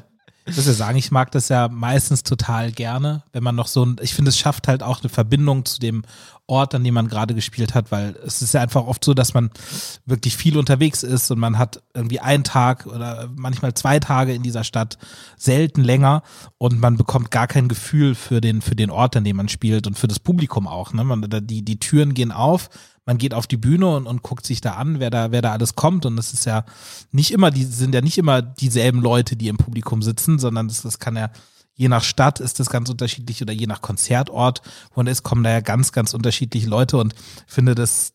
[0.50, 3.84] Ich muss ja sagen, ich mag das ja meistens total gerne, wenn man noch so
[3.84, 6.02] ein, ich finde, es schafft halt auch eine Verbindung zu dem
[6.46, 9.34] Ort, an dem man gerade gespielt hat, weil es ist ja einfach oft so, dass
[9.34, 9.50] man
[10.04, 14.42] wirklich viel unterwegs ist und man hat irgendwie einen Tag oder manchmal zwei Tage in
[14.42, 14.98] dieser Stadt,
[15.36, 16.22] selten länger
[16.58, 19.86] und man bekommt gar kein Gefühl für den, für den Ort, an dem man spielt
[19.86, 20.92] und für das Publikum auch.
[20.92, 21.04] Ne?
[21.04, 22.68] Man, die, die Türen gehen auf,
[23.10, 25.50] man geht auf die Bühne und, und guckt sich da an, wer da, wer da
[25.50, 26.06] alles kommt.
[26.06, 26.64] Und es ist ja
[27.10, 30.82] nicht immer, die sind ja nicht immer dieselben Leute, die im Publikum sitzen, sondern das,
[30.82, 31.30] das kann ja,
[31.74, 34.62] je nach Stadt ist das ganz unterschiedlich oder je nach Konzertort,
[34.94, 37.12] wo man ist, kommen da ja ganz, ganz unterschiedliche Leute und
[37.48, 38.12] ich finde das,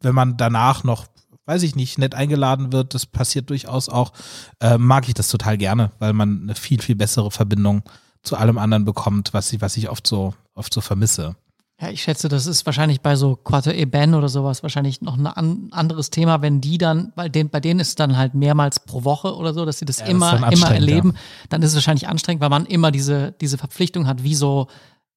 [0.00, 1.06] wenn man danach noch
[1.48, 4.12] weiß ich nicht, nett eingeladen wird, das passiert durchaus auch,
[4.58, 7.84] äh, mag ich das total gerne, weil man eine viel, viel bessere Verbindung
[8.24, 11.36] zu allem anderen bekommt, was ich, was ich oft so, oft so vermisse.
[11.78, 15.26] Ja, ich schätze, das ist wahrscheinlich bei so Quarter Eben oder sowas wahrscheinlich noch ein
[15.26, 18.80] an, anderes Thema, wenn die dann, weil den, bei denen ist es dann halt mehrmals
[18.80, 21.14] pro Woche oder so, dass sie das Ja, das immer, dann immer erleben,
[21.50, 24.68] dann ist es wahrscheinlich anstrengend, weil man immer diese, diese Verpflichtung hat, wie so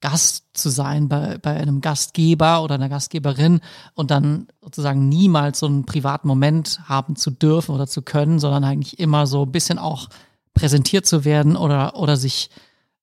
[0.01, 3.61] Gast zu sein bei, bei einem Gastgeber oder einer Gastgeberin
[3.93, 8.65] und dann sozusagen niemals so einen privaten Moment haben zu dürfen oder zu können, sondern
[8.65, 10.09] eigentlich immer so ein bisschen auch
[10.53, 12.49] präsentiert zu werden oder, oder sich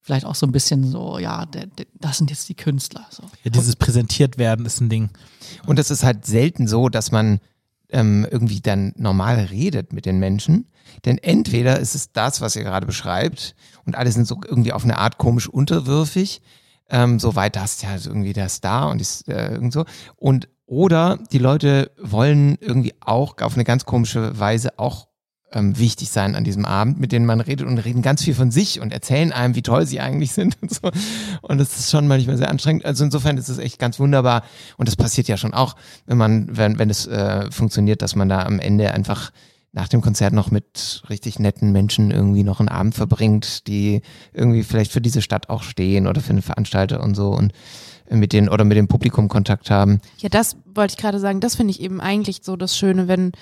[0.06, 3.04] vielleicht auch so ein bisschen so, ja, der, der, das sind jetzt die Künstler.
[3.10, 3.24] So.
[3.42, 5.10] Ja, dieses präsentiert werden ist ein Ding.
[5.66, 7.40] Und es ist halt selten so, dass man
[7.88, 10.68] ähm, irgendwie dann normal redet mit den Menschen.
[11.04, 14.84] Denn entweder ist es das, was ihr gerade beschreibt, und alle sind so irgendwie auf
[14.84, 16.40] eine Art komisch unterwürfig,
[16.88, 19.84] ähm, so weit das ja irgendwie der Star und ist äh, irgend so.
[20.14, 25.08] Und oder die Leute wollen irgendwie auch auf eine ganz komische Weise auch
[25.52, 28.50] ähm, wichtig sein an diesem Abend, mit denen man redet und reden ganz viel von
[28.50, 30.90] sich und erzählen einem, wie toll sie eigentlich sind und so.
[31.42, 32.84] Und das ist schon manchmal sehr anstrengend.
[32.84, 34.42] Also insofern ist es echt ganz wunderbar.
[34.76, 35.76] Und das passiert ja schon auch,
[36.06, 39.30] wenn man, wenn, wenn es äh, funktioniert, dass man da am Ende einfach
[39.72, 44.00] nach dem Konzert noch mit richtig netten Menschen irgendwie noch einen Abend verbringt, die
[44.32, 47.52] irgendwie vielleicht für diese Stadt auch stehen oder für einen Veranstalter und so und
[48.08, 50.00] mit denen oder mit dem Publikum Kontakt haben.
[50.18, 51.40] Ja, das wollte ich gerade sagen.
[51.40, 53.32] Das finde ich eben eigentlich so das Schöne, wenn,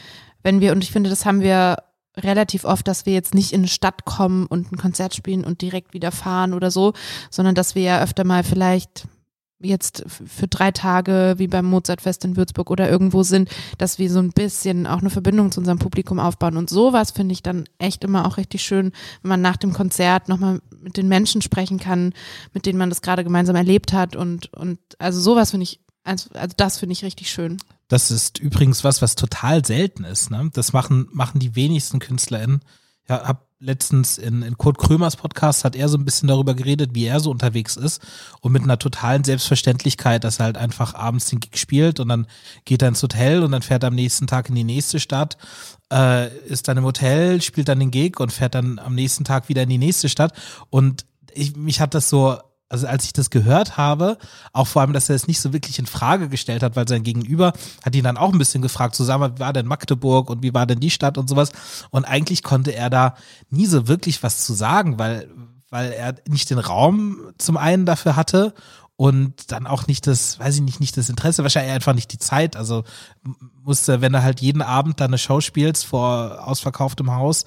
[0.43, 1.77] wenn wir, und ich finde, das haben wir
[2.17, 5.63] relativ oft, dass wir jetzt nicht in eine Stadt kommen und ein Konzert spielen und
[5.63, 6.93] direkt wieder fahren oder so,
[7.31, 9.07] sondern dass wir ja öfter mal vielleicht
[9.61, 13.49] jetzt für drei Tage wie beim Mozartfest in Würzburg oder irgendwo sind,
[13.79, 16.57] dass wir so ein bisschen auch eine Verbindung zu unserem Publikum aufbauen.
[16.57, 18.93] Und sowas finde ich dann echt immer auch richtig schön,
[19.23, 22.13] wenn man nach dem Konzert nochmal mit den Menschen sprechen kann,
[22.53, 24.17] mit denen man das gerade gemeinsam erlebt hat.
[24.17, 27.59] Und, und also sowas finde ich, also, also das finde ich richtig schön.
[27.89, 30.31] Das ist übrigens was, was total selten ist.
[30.31, 30.51] Ne?
[30.53, 32.61] Das machen, machen die wenigsten KünstlerInnen.
[33.09, 36.91] Ja, hab letztens in, in Kurt Krömers Podcast hat er so ein bisschen darüber geredet,
[36.95, 38.03] wie er so unterwegs ist
[38.41, 42.27] und mit einer totalen Selbstverständlichkeit, dass er halt einfach abends den Gig spielt und dann
[42.65, 45.39] geht er ins Hotel und dann fährt er am nächsten Tag in die nächste Stadt,
[45.93, 49.49] äh, ist dann im Hotel, spielt dann den Gig und fährt dann am nächsten Tag
[49.49, 50.33] wieder in die nächste Stadt
[50.71, 52.39] und ich, mich hat das so
[52.75, 54.19] also als ich das gehört habe,
[54.53, 57.05] auch vor allem, dass er es nicht so wirklich in Frage gestellt hat, weil sein
[57.05, 57.53] Gegenüber
[57.85, 60.67] hat ihn dann auch ein bisschen gefragt, zusammen, wie war denn Magdeburg und wie war
[60.67, 61.53] denn die Stadt und sowas.
[61.91, 63.15] Und eigentlich konnte er da
[63.49, 65.29] nie so wirklich was zu sagen, weil,
[65.71, 68.55] weil er nicht den Raum zum einen dafür hatte
[68.97, 72.19] und dann auch nicht das, weiß ich nicht, nicht das Interesse, wahrscheinlich einfach nicht die
[72.19, 72.57] Zeit.
[72.57, 72.83] Also
[73.63, 77.45] musste, wenn du halt jeden Abend da eine Show spielst vor ausverkauftem Haus,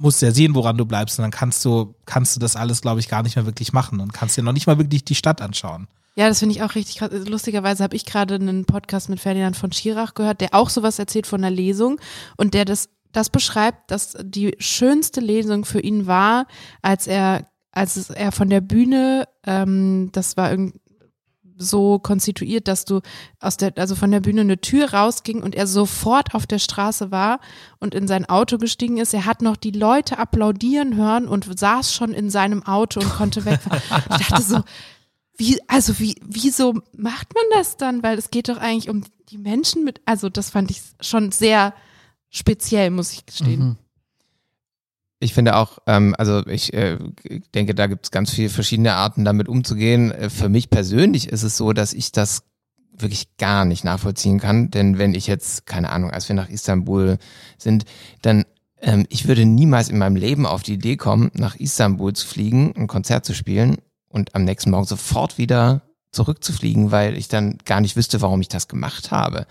[0.00, 1.18] musst ja sehen, woran du bleibst.
[1.18, 4.00] Und dann kannst du, kannst du das alles, glaube ich, gar nicht mehr wirklich machen
[4.00, 5.88] und kannst dir noch nicht mal wirklich die Stadt anschauen.
[6.16, 7.10] Ja, das finde ich auch richtig krass.
[7.12, 11.26] Lustigerweise habe ich gerade einen Podcast mit Ferdinand von Schirach gehört, der auch sowas erzählt
[11.26, 12.00] von einer Lesung
[12.36, 16.46] und der das, das beschreibt, dass die schönste Lesung für ihn war,
[16.82, 20.80] als er, als er von der Bühne, ähm, das war irgendwie
[21.60, 23.00] so konstituiert, dass du
[23.38, 27.10] aus der, also von der Bühne eine Tür rausging und er sofort auf der Straße
[27.10, 27.40] war
[27.78, 29.14] und in sein Auto gestiegen ist.
[29.14, 33.44] Er hat noch die Leute applaudieren hören und saß schon in seinem Auto und konnte
[33.44, 33.82] wegfahren.
[34.10, 34.60] ich dachte so,
[35.36, 38.02] wie, also wie, wieso macht man das dann?
[38.02, 41.74] Weil es geht doch eigentlich um die Menschen mit, also das fand ich schon sehr
[42.30, 43.60] speziell, muss ich gestehen.
[43.60, 43.76] Mhm.
[45.22, 46.98] Ich finde auch, ähm, also ich äh,
[47.54, 50.10] denke, da gibt es ganz viele verschiedene Arten, damit umzugehen.
[50.10, 52.42] Äh, für mich persönlich ist es so, dass ich das
[52.96, 54.70] wirklich gar nicht nachvollziehen kann.
[54.70, 57.18] Denn wenn ich jetzt, keine Ahnung, als wir nach Istanbul
[57.58, 57.84] sind,
[58.22, 58.44] dann
[58.80, 62.74] ähm, ich würde niemals in meinem Leben auf die Idee kommen, nach Istanbul zu fliegen,
[62.74, 63.76] ein Konzert zu spielen
[64.08, 68.48] und am nächsten Morgen sofort wieder zurückzufliegen, weil ich dann gar nicht wüsste, warum ich
[68.48, 69.46] das gemacht habe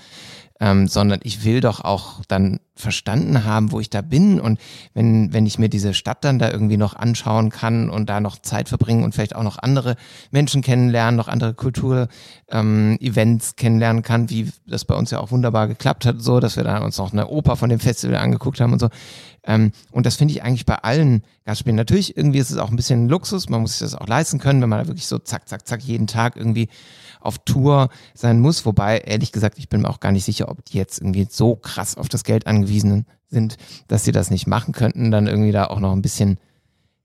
[0.59, 4.59] ähm, sondern ich will doch auch dann verstanden haben, wo ich da bin und
[4.93, 8.39] wenn, wenn ich mir diese Stadt dann da irgendwie noch anschauen kann und da noch
[8.39, 9.95] Zeit verbringen und vielleicht auch noch andere
[10.31, 15.67] Menschen kennenlernen, noch andere Kultur-Events ähm, kennenlernen kann, wie das bei uns ja auch wunderbar
[15.67, 18.73] geklappt hat, so, dass wir da uns noch eine Oper von dem Festival angeguckt haben
[18.73, 18.89] und so.
[19.43, 21.75] Ähm, und das finde ich eigentlich bei allen Gastspielen.
[21.75, 24.61] Natürlich, irgendwie ist es auch ein bisschen Luxus, man muss sich das auch leisten können,
[24.61, 26.69] wenn man da wirklich so zack, zack, zack jeden Tag irgendwie
[27.19, 28.65] auf Tour sein muss.
[28.65, 31.55] Wobei, ehrlich gesagt, ich bin mir auch gar nicht sicher, ob die jetzt irgendwie so
[31.55, 33.57] krass auf das Geld angewiesen sind,
[33.87, 36.39] dass sie das nicht machen könnten, dann irgendwie da auch noch ein bisschen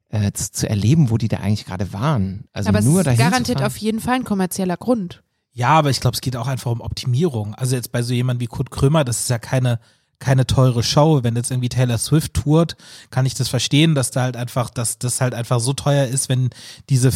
[0.09, 2.45] äh, zu, zu, erleben, wo die da eigentlich gerade waren.
[2.53, 5.23] Also aber nur es ist garantiert auf jeden Fall ein kommerzieller Grund.
[5.53, 7.55] Ja, aber ich glaube, es geht auch einfach um Optimierung.
[7.55, 9.79] Also jetzt bei so jemand wie Kurt Krömer, das ist ja keine
[10.19, 11.23] keine teure Show.
[11.23, 12.77] Wenn jetzt irgendwie Taylor Swift tourt,
[13.11, 16.29] kann ich das verstehen, dass da halt einfach, dass das halt einfach so teuer ist,
[16.29, 16.51] wenn
[16.89, 17.12] diese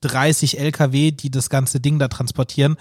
[0.00, 2.76] 30 LKW, die das ganze Ding da transportieren,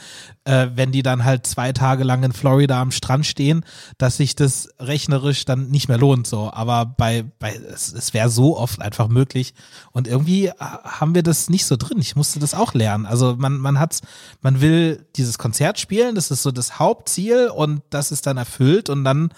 [0.45, 3.65] äh, wenn die dann halt zwei Tage lang in Florida am Strand stehen,
[3.97, 6.27] dass sich das rechnerisch dann nicht mehr lohnt.
[6.27, 9.53] So, aber bei, bei es, es wäre so oft einfach möglich.
[9.91, 11.99] Und irgendwie äh, haben wir das nicht so drin.
[11.99, 13.05] Ich musste das auch lernen.
[13.05, 14.01] Also man, man hat's,
[14.41, 18.89] man will dieses Konzert spielen, das ist so das Hauptziel und das ist dann erfüllt
[18.89, 19.33] und dann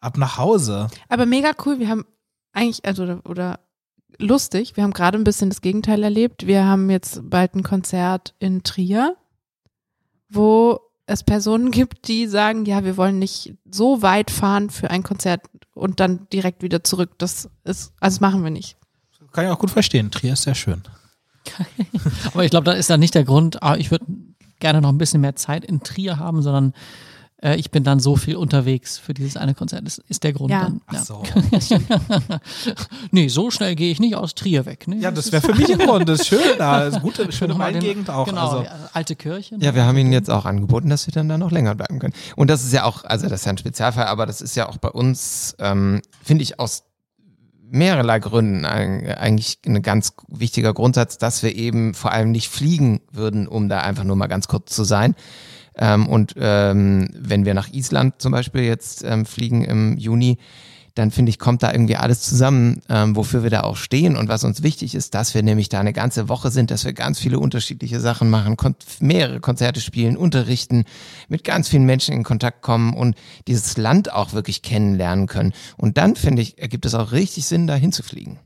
[0.00, 0.88] ab nach Hause.
[1.08, 1.78] Aber mega cool.
[1.78, 2.04] Wir haben
[2.52, 3.60] eigentlich, also oder
[4.18, 4.76] lustig.
[4.76, 6.46] Wir haben gerade ein bisschen das Gegenteil erlebt.
[6.46, 9.16] Wir haben jetzt bald ein Konzert in Trier,
[10.28, 15.02] wo es Personen gibt, die sagen, ja, wir wollen nicht so weit fahren für ein
[15.02, 15.42] Konzert
[15.74, 17.12] und dann direkt wieder zurück.
[17.18, 18.76] Das ist, also das machen wir nicht.
[19.32, 20.10] Kann ich auch gut verstehen.
[20.10, 20.82] Trier ist sehr schön.
[22.32, 24.06] Aber ich glaube, da ist dann nicht der Grund, ah, ich würde
[24.60, 26.72] gerne noch ein bisschen mehr Zeit in Trier haben, sondern
[27.44, 29.86] Äh, ich bin dann so viel unterwegs für dieses eine Konzert.
[29.86, 30.62] Das ist der Grund Ja.
[30.62, 30.80] dann.
[30.86, 31.22] Ach so.
[33.10, 34.84] nee, so schnell gehe ich nicht aus Trier weg.
[34.88, 36.08] Nee, Ja, das wäre für mich ein Grund.
[36.08, 36.84] Das ist schön da.
[36.84, 38.26] Das ist gute, schöne Weingegend auch.
[38.26, 38.62] Genau, also.
[38.64, 39.58] ja, alte Kirche.
[39.58, 39.64] ne?
[39.64, 42.14] Ja, wir haben ihnen jetzt auch angeboten, dass wir dann da noch länger bleiben können.
[42.36, 44.68] Und das ist ja auch, also das ist ja ein Spezialfall, aber das ist ja
[44.68, 46.84] auch bei uns, ähm, finde ich, aus
[47.70, 53.48] mehrerlei Gründen eigentlich ein ganz wichtiger Grundsatz, dass wir eben vor allem nicht fliegen würden,
[53.48, 55.14] um da einfach nur mal ganz kurz zu sein.
[55.76, 60.38] Ähm, und ähm, wenn wir nach Island zum Beispiel jetzt ähm, fliegen im Juni,
[60.94, 64.28] dann finde ich, kommt da irgendwie alles zusammen, ähm, wofür wir da auch stehen und
[64.28, 67.18] was uns wichtig ist, dass wir nämlich da eine ganze Woche sind, dass wir ganz
[67.18, 70.84] viele unterschiedliche Sachen machen, kon mehrere Konzerte spielen, unterrichten,
[71.28, 73.16] mit ganz vielen Menschen in Kontakt kommen und
[73.48, 75.52] dieses Land auch wirklich kennenlernen können.
[75.76, 78.38] Und dann, finde ich, ergibt es auch richtig Sinn, da hinzufliegen.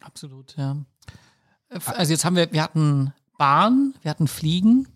[0.00, 0.76] Absolut, ja.
[1.68, 4.86] Äh, Also jetzt haben wir, wir hatten Bahn, wir hatten Fliegen.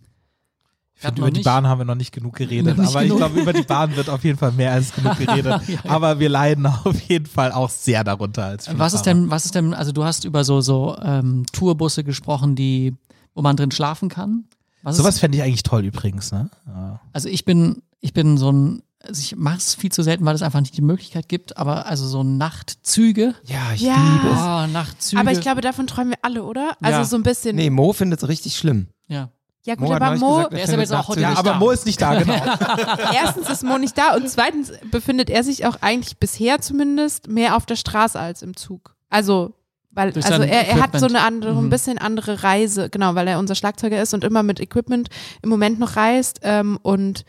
[1.02, 3.16] Ich finde, über die Bahn haben wir noch nicht genug geredet, nicht aber genug.
[3.18, 5.60] ich glaube, über die Bahn wird auf jeden Fall mehr als genug geredet.
[5.88, 9.54] Aber wir leiden auf jeden Fall auch sehr darunter als Was ist denn, was ist
[9.54, 12.94] denn, also du hast über so, so ähm, Tourbusse gesprochen, die,
[13.34, 14.44] wo man drin schlafen kann.
[14.84, 16.50] Was Sowas fände ich eigentlich toll übrigens, ne?
[16.66, 17.00] Ja.
[17.12, 20.34] also ich bin, ich bin so ein, also ich mache es viel zu selten, weil
[20.34, 23.34] es einfach nicht die Möglichkeit gibt, aber also so Nachtzüge.
[23.44, 23.94] Ja, ich Ja.
[23.96, 24.40] liebe es.
[24.40, 25.20] Oh, Nachtzüge.
[25.20, 26.76] Aber ich glaube, davon träumen wir alle, oder?
[26.80, 27.04] Also Ja.
[27.04, 27.56] so ein bisschen.
[27.56, 28.88] Nee, Mo findet es richtig schlimm.
[29.08, 29.28] ja.
[29.64, 31.50] Ja gut, Mo aber Mo, gesagt, Der ist aber jetzt auch heute ja, nicht aber
[31.52, 31.58] da.
[31.58, 32.34] Mo ist nicht da, genau.
[33.14, 37.56] erstens ist Mo nicht da und zweitens befindet er sich auch eigentlich bisher zumindest mehr
[37.56, 38.96] auf der Straße als im Zug.
[39.08, 39.54] Also,
[39.92, 41.16] weil, Durch also er, er hat so Equipment.
[41.16, 41.70] eine andere, ein Mhm.
[41.70, 45.10] bisschen andere Reise, genau, weil er unser Schlagzeuger ist und immer mit Equipment
[45.42, 47.24] im Moment noch reist ähm, und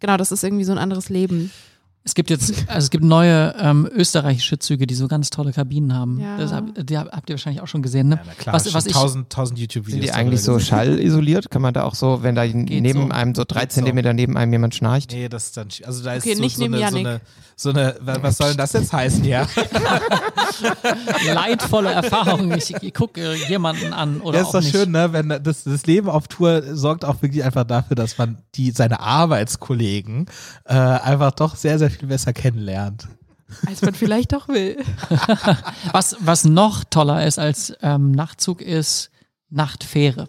[0.00, 1.50] genau, das ist irgendwie so ein anderes Leben.
[2.06, 5.94] Es gibt jetzt, also es gibt neue ähm, österreichische Züge, die so ganz tolle Kabinen
[5.94, 6.20] haben.
[6.20, 6.36] Ja.
[6.36, 8.16] Das hab, die hab, habt ihr wahrscheinlich auch schon gesehen, ne?
[8.16, 10.02] Ja, na klar, was, was ich, tausend, tausend YouTube-Videos.
[10.02, 10.66] Sind die eigentlich so gesehen.
[10.68, 11.50] schallisoliert?
[11.50, 13.08] Kann man da auch so, wenn da neben so.
[13.08, 13.76] einem so drei Geht so.
[13.76, 15.12] Zentimeter neben einem jemand schnarcht?
[15.12, 17.20] Nee, das ist dann, also da ist Okay, so, nicht so, neben eine, so eine,
[17.56, 19.46] so eine, wa- was soll denn das jetzt heißen, ja?
[21.32, 22.52] leidvolle Erfahrung.
[22.52, 24.72] Ich, ich gucke jemanden an oder Das ist doch nicht.
[24.72, 25.12] schön, ne?
[25.12, 29.00] Wenn das, das Leben auf Tour sorgt auch wirklich einfach dafür, dass man die seine
[29.00, 30.26] Arbeitskollegen
[30.66, 33.08] äh, einfach doch sehr, sehr viel besser kennenlernt.
[33.66, 34.82] Als man vielleicht doch will.
[35.92, 39.10] Was, was noch toller ist als ähm, Nachtzug ist
[39.50, 40.28] Nachtfähre.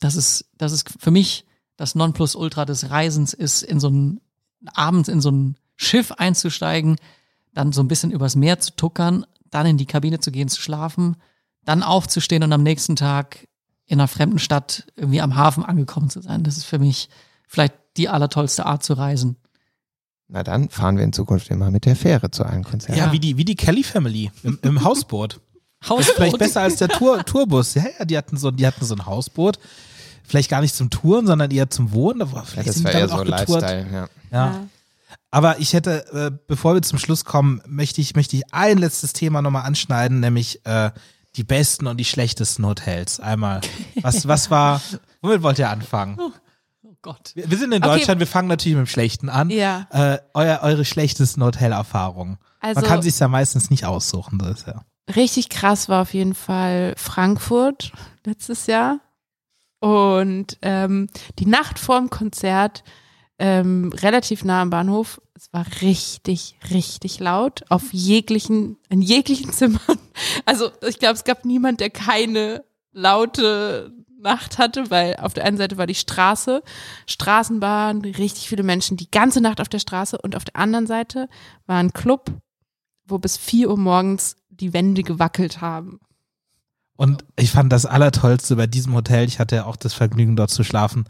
[0.00, 1.44] Das ist, das ist für mich
[1.76, 4.20] das Nonplusultra des Reisens ist, in so ein,
[4.74, 6.96] abends in so ein Schiff einzusteigen,
[7.54, 10.60] dann so ein bisschen übers Meer zu tuckern, dann in die Kabine zu gehen, zu
[10.60, 11.16] schlafen,
[11.64, 13.48] dann aufzustehen und am nächsten Tag
[13.86, 16.42] in einer fremden Stadt irgendwie am Hafen angekommen zu sein.
[16.42, 17.08] Das ist für mich
[17.46, 19.36] vielleicht die allertollste Art zu reisen.
[20.28, 22.98] Na dann fahren wir in Zukunft immer mit der Fähre zu allen Konzerten.
[22.98, 25.40] Ja, wie die, wie die Kelly Family im, im Hausboot.
[25.88, 27.74] Das ist vielleicht besser als der Tour, Tourbus.
[27.74, 29.58] Ja, ja, die hatten so, die hatten so ein Hausboot.
[30.24, 32.20] Vielleicht gar nicht zum Touren, sondern eher zum Wohnen.
[32.20, 33.62] Aber Ja, Vielleicht das sind war eher so auch getourt.
[33.62, 34.08] Lifestyle, ja.
[34.30, 34.66] Ja.
[35.30, 39.12] Aber ich hätte, äh, bevor wir zum Schluss kommen, möchte ich, möchte ich ein letztes
[39.14, 40.90] Thema nochmal anschneiden, nämlich äh,
[41.36, 43.20] die besten und die schlechtesten Hotels.
[43.20, 43.60] Einmal.
[44.02, 44.82] Was, was war,
[45.22, 46.18] womit wollt ihr anfangen?
[47.02, 47.32] Gott.
[47.34, 47.98] Wir, wir sind in Okay.
[47.98, 49.50] Deutschland, wir fangen natürlich mit dem Schlechten an.
[49.50, 49.86] Ja.
[49.90, 52.38] Äh, euer, eure schlechtesten Hotelerfahrungen.
[52.60, 54.38] Also Man kann sich ja meistens nicht aussuchen.
[54.38, 54.82] Das ja.
[55.14, 57.92] richtig krass war auf jeden Fall Frankfurt
[58.24, 59.00] letztes Jahr.
[59.80, 62.82] Und ähm, die Nacht vorm Konzert,
[63.38, 69.98] ähm, relativ nah am Bahnhof, es war richtig, richtig laut auf jeglichen, in jeglichen Zimmern.
[70.44, 73.92] Also ich glaube, es gab niemand, der keine laute
[74.28, 76.62] Nacht hatte, weil auf der einen Seite war die Straße,
[77.06, 81.28] Straßenbahn, richtig viele Menschen, die ganze Nacht auf der Straße und auf der anderen Seite
[81.66, 82.30] war ein Club,
[83.06, 85.98] wo bis vier Uhr morgens die Wände gewackelt haben.
[86.96, 90.50] Und ich fand das Allertollste bei diesem Hotel, ich hatte ja auch das Vergnügen, dort
[90.50, 91.04] zu schlafen,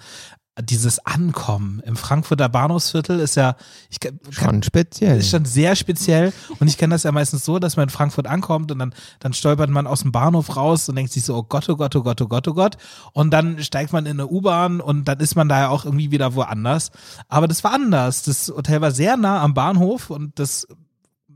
[0.63, 3.57] dieses Ankommen im Frankfurter Bahnhofsviertel ist ja,
[3.91, 5.19] ich kann, Schon speziell.
[5.19, 8.27] ist schon sehr speziell und ich kenne das ja meistens so, dass man in Frankfurt
[8.27, 11.43] ankommt und dann, dann stolpert man aus dem Bahnhof raus und denkt sich so, oh
[11.43, 12.77] Gott, oh Gott, oh Gott, oh Gott, oh Gott
[13.13, 16.11] und dann steigt man in eine U-Bahn und dann ist man da ja auch irgendwie
[16.11, 16.91] wieder woanders.
[17.29, 18.23] Aber das war anders.
[18.23, 20.67] Das Hotel war sehr nah am Bahnhof und das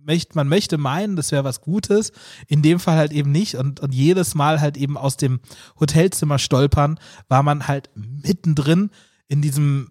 [0.05, 2.13] möchte, man möchte meinen, das wäre was Gutes.
[2.47, 3.57] In dem Fall halt eben nicht.
[3.57, 5.41] Und, und jedes Mal halt eben aus dem
[5.79, 6.99] Hotelzimmer stolpern,
[7.29, 8.91] war man halt mittendrin
[9.33, 9.91] in diesem,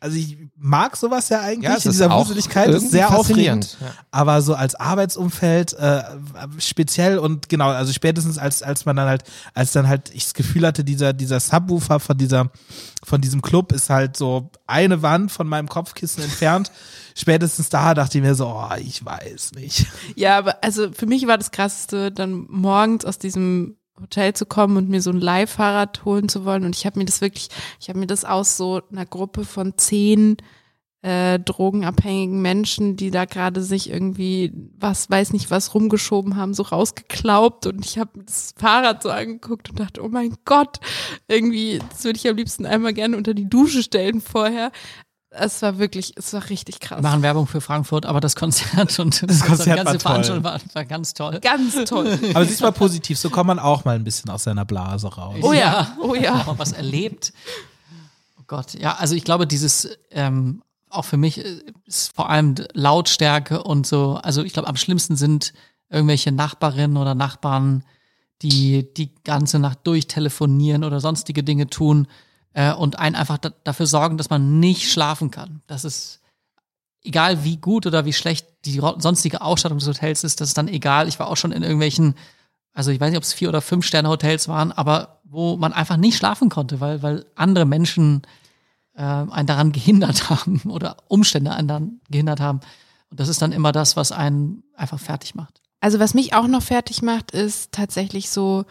[0.00, 3.78] also ich mag sowas ja eigentlich, ja, in dieser Wuseligkeit, ist sehr aufregend.
[4.10, 6.02] Aber so als Arbeitsumfeld äh,
[6.58, 9.24] speziell und genau, also spätestens als als man dann halt,
[9.54, 12.50] als dann halt ich das Gefühl hatte, dieser dieser Subwoofer von dieser
[13.02, 16.70] von diesem Club ist halt so eine Wand von meinem Kopfkissen entfernt.
[17.14, 19.86] Spätestens da dachte ich mir so, oh, ich weiß nicht.
[20.16, 24.76] Ja, aber also für mich war das krasseste, dann morgens aus diesem Hotel zu kommen
[24.76, 26.64] und mir so ein Leihfahrrad holen zu wollen.
[26.64, 27.48] Und ich habe mir das wirklich,
[27.80, 30.36] ich habe mir das aus so einer Gruppe von zehn
[31.06, 36.64] äh, drogenabhängigen Menschen, die da gerade sich irgendwie was, weiß nicht was rumgeschoben haben, so
[36.64, 40.80] rausgeklaubt und ich habe das Fahrrad so angeguckt und dachte, oh mein Gott,
[41.28, 44.72] irgendwie, das würde ich am liebsten einmal gerne unter die Dusche stellen vorher.
[45.38, 46.98] Es war wirklich, es war richtig krass.
[46.98, 50.00] Wir machen Werbung für Frankfurt, aber das Konzert und Das Konzert die war ganze toll.
[50.00, 51.40] Veranstaltung war, war ganz toll.
[51.40, 52.18] Ganz toll.
[52.34, 55.36] Aber siehst mal positiv, so kommt man auch mal ein bisschen aus seiner Blase raus.
[55.42, 56.44] Oh ja, oh ja.
[56.44, 57.32] Mal was erlebt.
[58.38, 62.54] Oh Gott, ja, also ich glaube, dieses, ähm, auch für mich äh, ist vor allem
[62.72, 65.52] Lautstärke und so, also ich glaube, am schlimmsten sind
[65.90, 67.84] irgendwelche Nachbarinnen oder Nachbarn,
[68.42, 72.06] die die ganze Nacht durchtelefonieren oder sonstige Dinge tun
[72.56, 75.60] äh, und einen einfach da, dafür sorgen, dass man nicht schlafen kann.
[75.66, 76.20] Das ist
[77.02, 80.66] egal wie gut oder wie schlecht die sonstige Ausstattung des Hotels ist, das ist dann
[80.66, 81.06] egal.
[81.06, 82.14] Ich war auch schon in irgendwelchen,
[82.72, 85.74] also ich weiß nicht, ob es vier oder fünf Sterne Hotels waren, aber wo man
[85.74, 88.22] einfach nicht schlafen konnte, weil, weil andere Menschen
[88.94, 92.60] äh, einen daran gehindert haben oder Umstände einen daran gehindert haben.
[93.10, 95.60] Und das ist dann immer das, was einen einfach fertig macht.
[95.80, 98.64] Also was mich auch noch fertig macht, ist tatsächlich so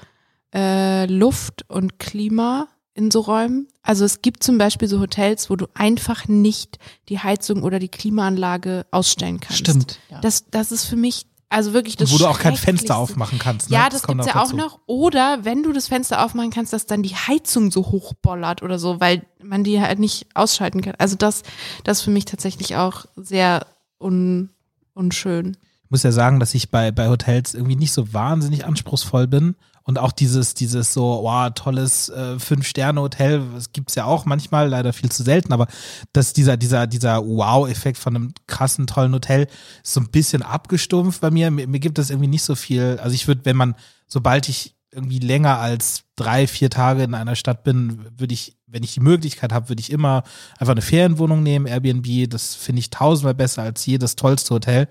[0.56, 3.68] äh, Luft und Klima in so Räumen.
[3.84, 6.80] Also es gibt zum Beispiel so Hotels, wo du einfach nicht
[7.10, 9.60] die Heizung oder die Klimaanlage ausstellen kannst.
[9.60, 10.00] Stimmt.
[10.10, 10.22] Ja.
[10.22, 13.70] Das, das ist für mich also wirklich das wo du auch kein Fenster aufmachen kannst.
[13.70, 13.76] Ne?
[13.78, 14.58] Ja, das, kommt gibt's ja auch dazu.
[14.58, 14.80] noch.
[14.88, 19.00] Oder wenn du das Fenster aufmachen kannst, dass dann die Heizung so hochbollert oder so,
[19.00, 20.96] weil man die halt nicht ausschalten kann.
[20.98, 21.44] Also das,
[21.84, 23.68] das ist für mich tatsächlich auch sehr
[24.00, 24.50] un,
[24.94, 25.58] unschön.
[25.84, 29.56] Ich muss ja sagen, dass ich bei, bei Hotels irgendwie nicht so wahnsinnig anspruchsvoll bin.
[29.88, 34.94] Und auch dieses, dieses so, wow, tolles äh, Fünf-Sterne-Hotel, das gibt's ja auch manchmal, leider
[34.94, 35.68] viel zu selten, aber
[36.12, 39.48] dass dieser, dieser, dieser Wow-Effekt von einem krassen, tollen Hotel
[39.84, 41.52] ist so ein bisschen abgestumpft bei mir.
[41.52, 43.00] Mir, mir gibt es irgendwie nicht so viel.
[43.00, 43.76] Also ich würde, wenn man,
[44.08, 48.82] sobald ich irgendwie länger als drei, vier Tage in einer Stadt bin, würde ich, wenn
[48.82, 50.24] ich die Möglichkeit habe, würde ich immer
[50.58, 52.30] einfach eine Ferienwohnung nehmen, Airbnb.
[52.30, 54.88] Das finde ich tausendmal besser als jedes tollste Hotel.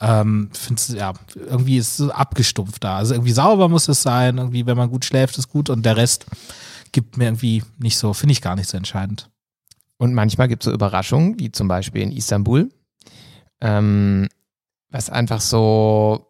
[0.00, 2.98] Ähm, find's, ja, irgendwie ist es so abgestumpft da.
[2.98, 5.96] Also irgendwie sauber muss es sein, irgendwie, wenn man gut schläft, ist gut und der
[5.96, 6.26] Rest
[6.92, 9.30] gibt mir irgendwie nicht so, finde ich gar nicht so entscheidend.
[9.98, 12.68] Und manchmal gibt es so Überraschungen, wie zum Beispiel in Istanbul,
[13.62, 14.28] ähm,
[14.90, 16.25] was einfach so,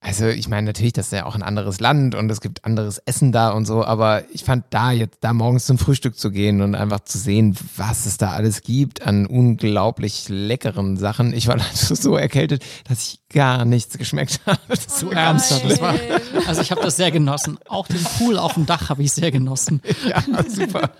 [0.00, 2.98] also ich meine natürlich, das ist ja auch ein anderes Land und es gibt anderes
[2.98, 6.62] Essen da und so, aber ich fand da jetzt, da morgens zum Frühstück zu gehen
[6.62, 11.32] und einfach zu sehen, was es da alles gibt an unglaublich leckeren Sachen.
[11.34, 14.58] Ich war so erkältet, dass ich gar nichts geschmeckt habe.
[14.86, 15.94] So ernsthaft, das war-
[16.46, 17.58] Also ich habe das sehr genossen.
[17.68, 19.82] Auch den Pool auf dem Dach habe ich sehr genossen.
[20.08, 20.92] Ja, super.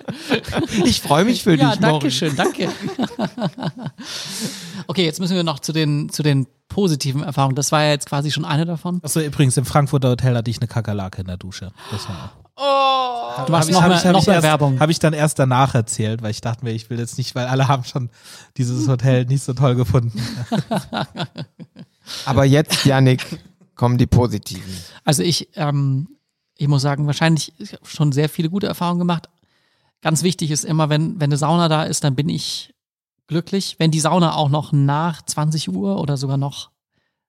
[0.84, 2.14] Ich freue mich für Ja, dich, danke Moritz.
[2.14, 2.68] schön, danke.
[4.88, 7.54] okay, jetzt müssen wir noch zu den, zu den positiven Erfahrungen.
[7.56, 9.00] Das war ja jetzt quasi schon eine davon.
[9.02, 11.72] Achso, übrigens, im Frankfurter Hotel hatte ich eine Kakerlake in der Dusche.
[11.90, 13.46] Das war auch.
[13.46, 14.80] Du machst Hab ich- noch hab mehr, ich- noch ich mehr erst, Werbung.
[14.80, 17.46] Habe ich dann erst danach erzählt, weil ich dachte mir, ich will jetzt nicht, weil
[17.46, 18.10] alle haben schon
[18.56, 20.20] dieses Hotel nicht so toll gefunden.
[22.24, 23.24] Aber jetzt, Janik,
[23.74, 24.72] kommen die positiven.
[25.04, 26.08] Also ich, ähm,
[26.56, 27.52] ich muss sagen, wahrscheinlich
[27.84, 29.28] schon sehr viele gute Erfahrungen gemacht.
[30.02, 32.74] Ganz wichtig ist immer, wenn, wenn eine Sauna da ist, dann bin ich
[33.28, 33.76] glücklich.
[33.78, 36.70] Wenn die Sauna auch noch nach 20 Uhr oder sogar noch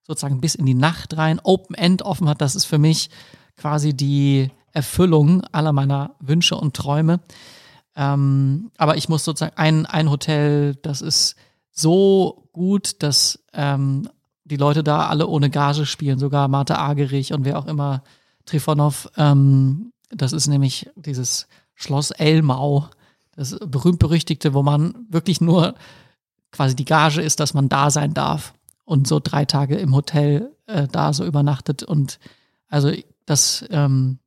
[0.02, 3.10] sozusagen bis in die Nacht rein Open End offen hat, das ist für mich
[3.56, 7.20] quasi die Erfüllung aller meiner Wünsche und Träume.
[7.94, 11.36] Ähm, aber ich muss sozusagen ein, ein Hotel, das ist
[11.70, 14.08] so gut, dass ähm,
[14.44, 18.02] die Leute da alle ohne Gage spielen, sogar Martha Agerich und wer auch immer,
[18.46, 19.08] Trifonov.
[19.16, 22.88] Ähm, das ist nämlich dieses Schloss Elmau,
[23.36, 25.74] das berühmt-berüchtigte, wo man wirklich nur
[26.50, 28.54] quasi die Gage ist, dass man da sein darf
[28.84, 31.82] und so drei Tage im Hotel äh, da so übernachtet.
[31.82, 32.18] Und
[32.68, 32.90] also
[33.26, 34.18] das, ähm,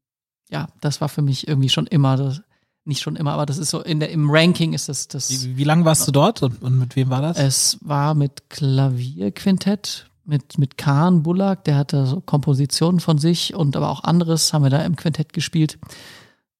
[0.50, 2.42] ja, das war für mich irgendwie schon immer, das,
[2.86, 5.58] nicht schon immer, aber das ist so in der, im Ranking ist das, das Wie,
[5.58, 7.38] wie lange warst du dort und, und mit wem war das?
[7.38, 13.76] es war mit Klavierquintett, mit, mit Kahn Bullack, der hatte so Kompositionen von sich und
[13.76, 15.78] aber auch anderes haben wir da im Quintett gespielt.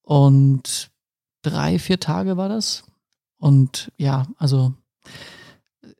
[0.02, 0.90] Und
[1.44, 2.82] drei, vier Tage war das.
[3.38, 4.74] Und ja, also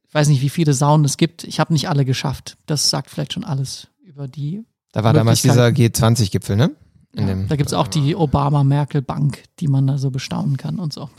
[0.06, 1.44] ich weiß nicht, wie viele Saunen es gibt.
[1.44, 2.56] Ich habe nicht alle geschafft.
[2.66, 4.64] Das sagt vielleicht schon alles über die.
[4.92, 6.14] Da war damals dieser Möglichkeiten.
[6.16, 6.70] G20-Gipfel, ne?
[7.12, 10.78] In Ja, dem- da gibt es auch die Obama-Merkel-Bank, die man da so bestaunen kann
[10.78, 11.10] und so.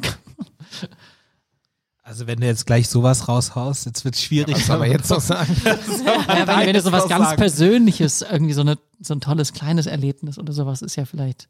[2.04, 4.56] Also wenn du jetzt gleich sowas raushaust, jetzt wird es schwierig.
[4.56, 5.56] Was soll man jetzt noch sagen?
[5.66, 10.38] Ja, wenn, wenn du sowas ganz Persönliches, irgendwie so, eine, so ein tolles kleines Erlebnis
[10.38, 11.48] oder sowas, ist ja vielleicht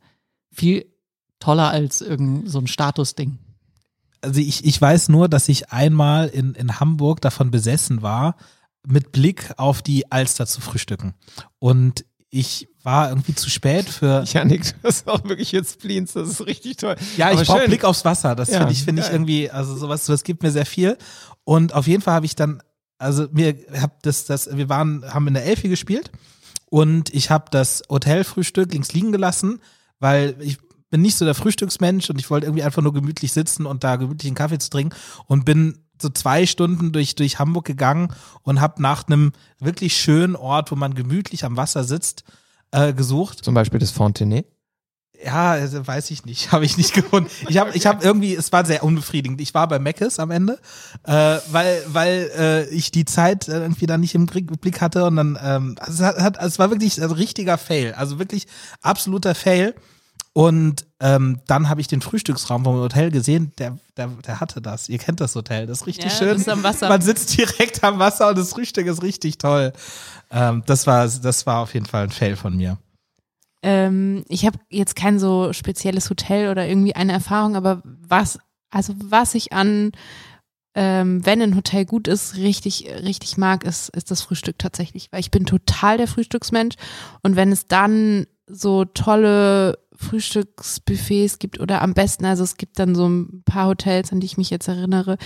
[0.52, 0.86] viel
[1.40, 3.38] toller als irgend so ein Statusding.
[4.22, 8.36] also ich, ich weiß nur, dass ich einmal in, in Hamburg davon besessen war,
[8.88, 11.14] mit Blick auf die Alster zu frühstücken.
[11.60, 14.24] Und ich war irgendwie zu spät für.
[14.28, 16.96] Janik, du hast auch wirklich jetzt Spleens, das ist richtig toll.
[17.18, 17.66] Ja, ich brauche.
[17.66, 18.36] Blick aufs Wasser.
[18.36, 20.98] Das Ja, finde ich, finde ich irgendwie, also sowas, sowas gibt mir sehr viel.
[21.44, 22.62] Und auf jeden Fall habe ich dann,
[22.98, 26.12] also mir hab das, das, wir waren, haben in der Elfi gespielt
[26.70, 29.62] und ich habe das Hotelfrühstück links liegen gelassen,
[30.00, 30.58] weil ich
[30.90, 33.96] bin nicht so der Frühstücksmensch und ich wollte irgendwie einfach nur gemütlich sitzen und da
[33.96, 34.96] gemütlich einen Kaffee zu trinken
[35.28, 38.14] und bin so zwei Stunden durch, durch Hamburg gegangen
[38.44, 42.24] und habe nach einem wirklich schönen Ort, wo man gemütlich am Wasser sitzt,
[42.72, 43.44] äh, gesucht.
[43.44, 44.46] Zum Beispiel das Fontenay.
[45.24, 47.30] Ja, also weiß ich nicht, habe ich nicht gefunden.
[47.48, 49.40] Ich habe ich hab irgendwie, es war sehr unbefriedigend.
[49.42, 50.60] Ich war bei Meckes am Ende,
[51.04, 55.16] äh, weil weil äh, ich die Zeit äh, irgendwie dann nicht im Blick hatte und
[55.16, 58.48] dann, ähm, also es, hat, es war wirklich ein richtiger Fail, also wirklich
[58.82, 59.74] absoluter Fail.
[60.38, 64.90] Und ähm, dann habe ich den Frühstücksraum vom Hotel gesehen, der, der, der hatte das.
[64.90, 66.36] Ihr kennt das Hotel, das ist richtig Ja, schön.
[66.36, 66.90] ist am Wasser.
[66.90, 69.72] Man sitzt direkt am Wasser und das Frühstück ist richtig toll.
[70.30, 72.78] Ähm, das war das war auf jeden Fall ein Fail von mir.
[73.62, 78.38] Ähm, ich habe jetzt kein so spezielles Hotel oder irgendwie eine Erfahrung, aber was,
[78.72, 79.94] also was ich an,
[80.76, 85.22] ähm, wenn ein Hotel gut ist, richtig, richtig mag, ist, ist das Frühstück tatsächlich, weil
[85.22, 86.76] ich bin total der Frühstücksmensch
[87.24, 92.96] und wenn es dann so tolle Frühstücksbuffets gibt oder am besten, also es gibt dann
[92.96, 95.18] so ein paar Hotels, an die ich mich jetzt erinnere,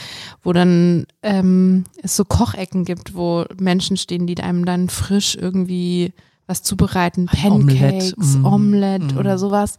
[0.42, 6.14] wo dann ähm, es so Kochecken gibt, wo Menschen stehen, die einem dann frisch irgendwie
[6.48, 9.18] was zubereiten, Pancakes, mm, Omelette mm.
[9.18, 9.78] oder sowas.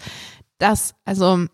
[0.58, 1.46] Das, also,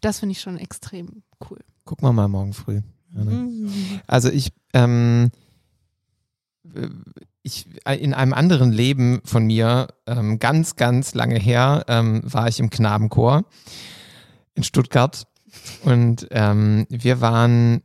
[0.00, 1.60] das finde ich schon extrem cool.
[1.84, 2.80] Gucken wir mal morgen früh.
[3.12, 4.00] Mhm.
[4.06, 5.30] Also ich, ähm,
[7.50, 7.66] ich,
[8.00, 12.70] in einem anderen Leben von mir, ähm, ganz, ganz lange her, ähm, war ich im
[12.70, 13.44] Knabenchor
[14.54, 15.26] in Stuttgart
[15.84, 17.82] und ähm, wir waren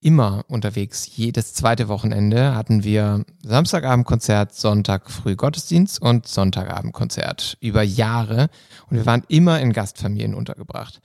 [0.00, 1.08] immer unterwegs.
[1.14, 8.48] Jedes zweite Wochenende hatten wir Samstagabendkonzert, Sonntag früh Gottesdienst und Sonntagabendkonzert über Jahre
[8.88, 11.00] und wir waren immer in Gastfamilien untergebracht.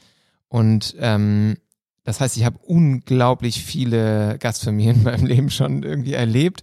[0.47, 1.57] Und ähm,
[2.05, 6.61] das heißt, ich habe unglaublich viele Gastfamilien in meinem Leben schon irgendwie erlebt.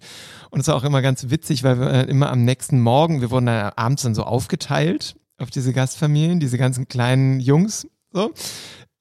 [0.50, 3.46] Und es war auch immer ganz witzig, weil wir immer am nächsten Morgen, wir wurden
[3.46, 8.32] dann abends dann so aufgeteilt auf diese Gastfamilien, diese ganzen kleinen Jungs, so.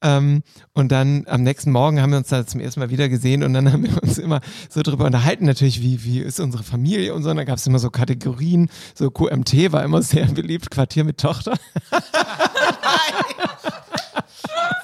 [0.04, 3.44] Ähm, und dann am nächsten Morgen haben wir uns da zum ersten Mal wieder gesehen
[3.44, 7.14] und dann haben wir uns immer so drüber unterhalten, natürlich, wie, wie ist unsere Familie
[7.14, 7.30] und so.
[7.30, 11.18] Und dann gab es immer so Kategorien, so QMT war immer sehr beliebt, Quartier mit
[11.18, 11.56] Tochter.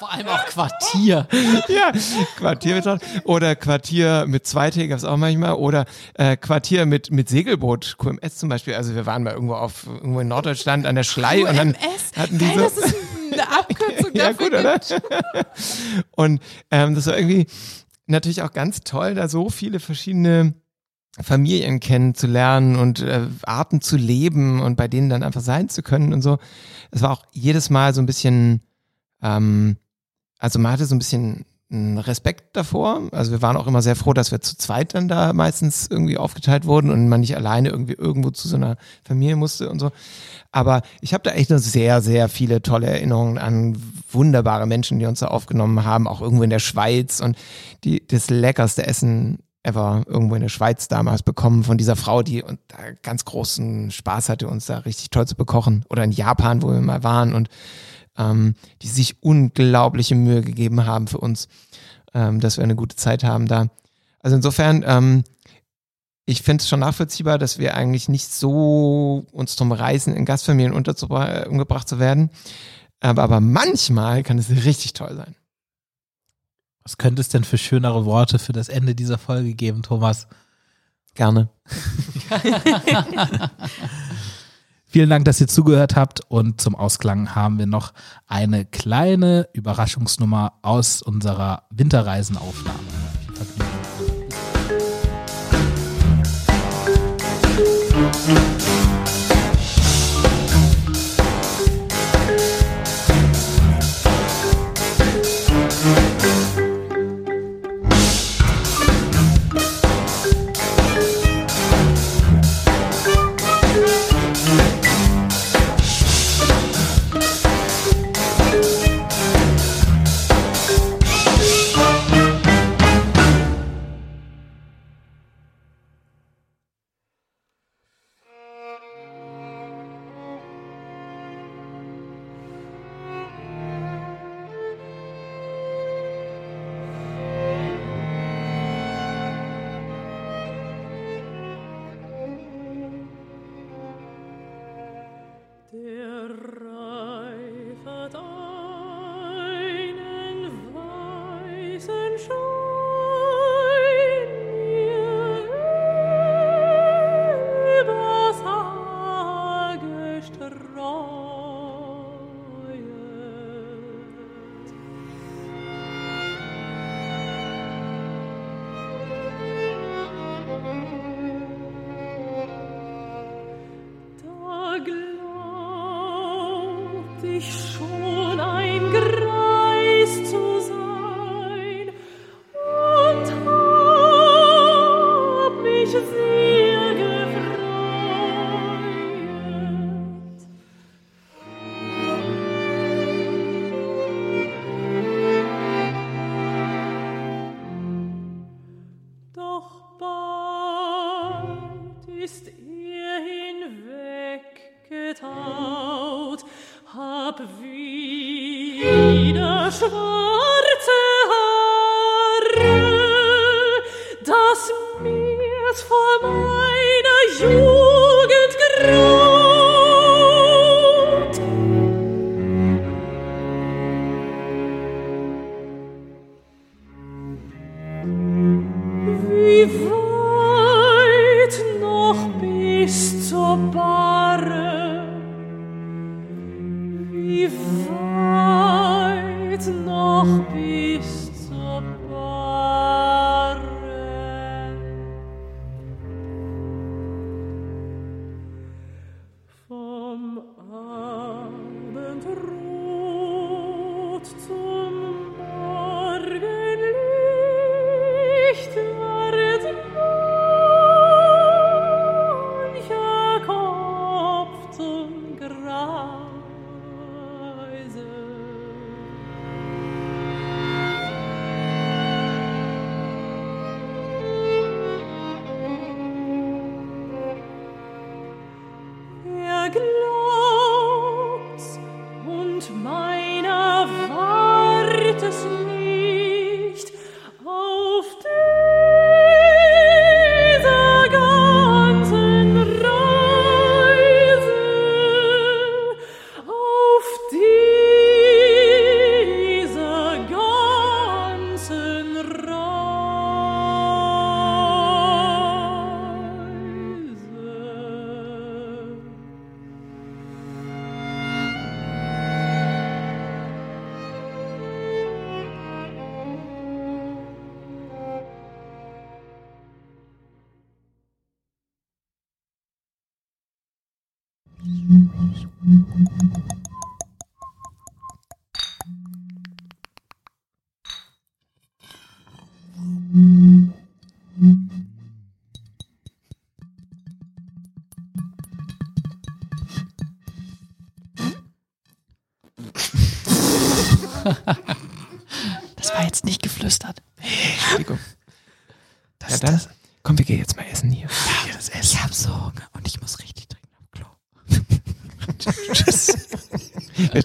[0.09, 1.27] Vor allem auch Quartier.
[1.67, 1.91] ja,
[2.35, 2.99] Quartier.
[3.25, 5.53] Oder Quartier mit Zweite gab es auch manchmal.
[5.53, 5.85] Oder
[6.15, 8.73] äh, Quartier mit, mit Segelboot, QMS zum Beispiel.
[8.73, 12.11] Also wir waren mal irgendwo auf irgendwo in Norddeutschland an der Schlei und dann QMS?
[12.17, 12.81] hatten die Geil, so.
[13.31, 14.79] eine Abkürzung ja, dafür gut, oder?
[14.79, 15.01] gibt.
[16.11, 16.41] Und
[16.71, 17.45] ähm, das war irgendwie
[18.07, 20.55] natürlich auch ganz toll, da so viele verschiedene
[21.21, 26.13] Familien kennenzulernen und äh, Arten zu leben und bei denen dann einfach sein zu können
[26.13, 26.39] und so.
[26.89, 28.61] Es war auch jedes Mal so ein bisschen,
[29.21, 29.77] ähm,
[30.39, 33.01] also man hatte so ein bisschen einen Respekt davor.
[33.11, 36.17] Also wir waren auch immer sehr froh, dass wir zu zweit dann da meistens irgendwie
[36.17, 39.91] aufgeteilt wurden und man nicht alleine irgendwie irgendwo zu so einer Familie musste und so.
[40.51, 43.77] Aber ich habe da echt noch sehr, sehr viele tolle Erinnerungen an
[44.11, 47.37] wunderbare Menschen, die uns da aufgenommen haben, auch irgendwo in der Schweiz und
[47.83, 52.43] die das leckerste Essen ever irgendwo in der Schweiz damals bekommen von dieser Frau, die
[52.67, 55.85] da ganz großen Spaß hatte, uns da richtig toll zu bekochen.
[55.89, 57.49] Oder in Japan, wo wir mal waren und
[58.19, 58.53] ähm,
[58.83, 61.47] die sich unglaubliche Mühe gegeben haben für uns,
[62.13, 63.69] ähm, dass wir eine gute Zeit haben da.
[64.19, 65.23] Also insofern, ähm,
[66.25, 70.75] ich finde es schon nachvollziehbar, dass wir eigentlich nicht so uns drum reißen, in Gastfamilien
[70.75, 72.29] unterzubra- äh, umgebracht zu werden.
[72.99, 75.35] Aber, aber manchmal kann es richtig toll sein.
[76.83, 80.27] Was könnte es denn für schönere Worte für das Ende dieser Folge geben, Thomas?
[81.15, 81.49] Gerne.
[84.91, 87.93] Vielen Dank, dass ihr zugehört habt und zum Ausklang haben wir noch
[88.25, 92.79] eine kleine Überraschungsnummer aus unserer Winterreisenaufnahme.
[98.15, 98.68] Vergnügen.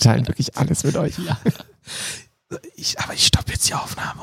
[0.05, 1.19] teilen wirklich alles mit euch.
[1.19, 1.39] Ja.
[2.77, 4.14] Ich, aber ich stoppe jetzt die Aufnahme.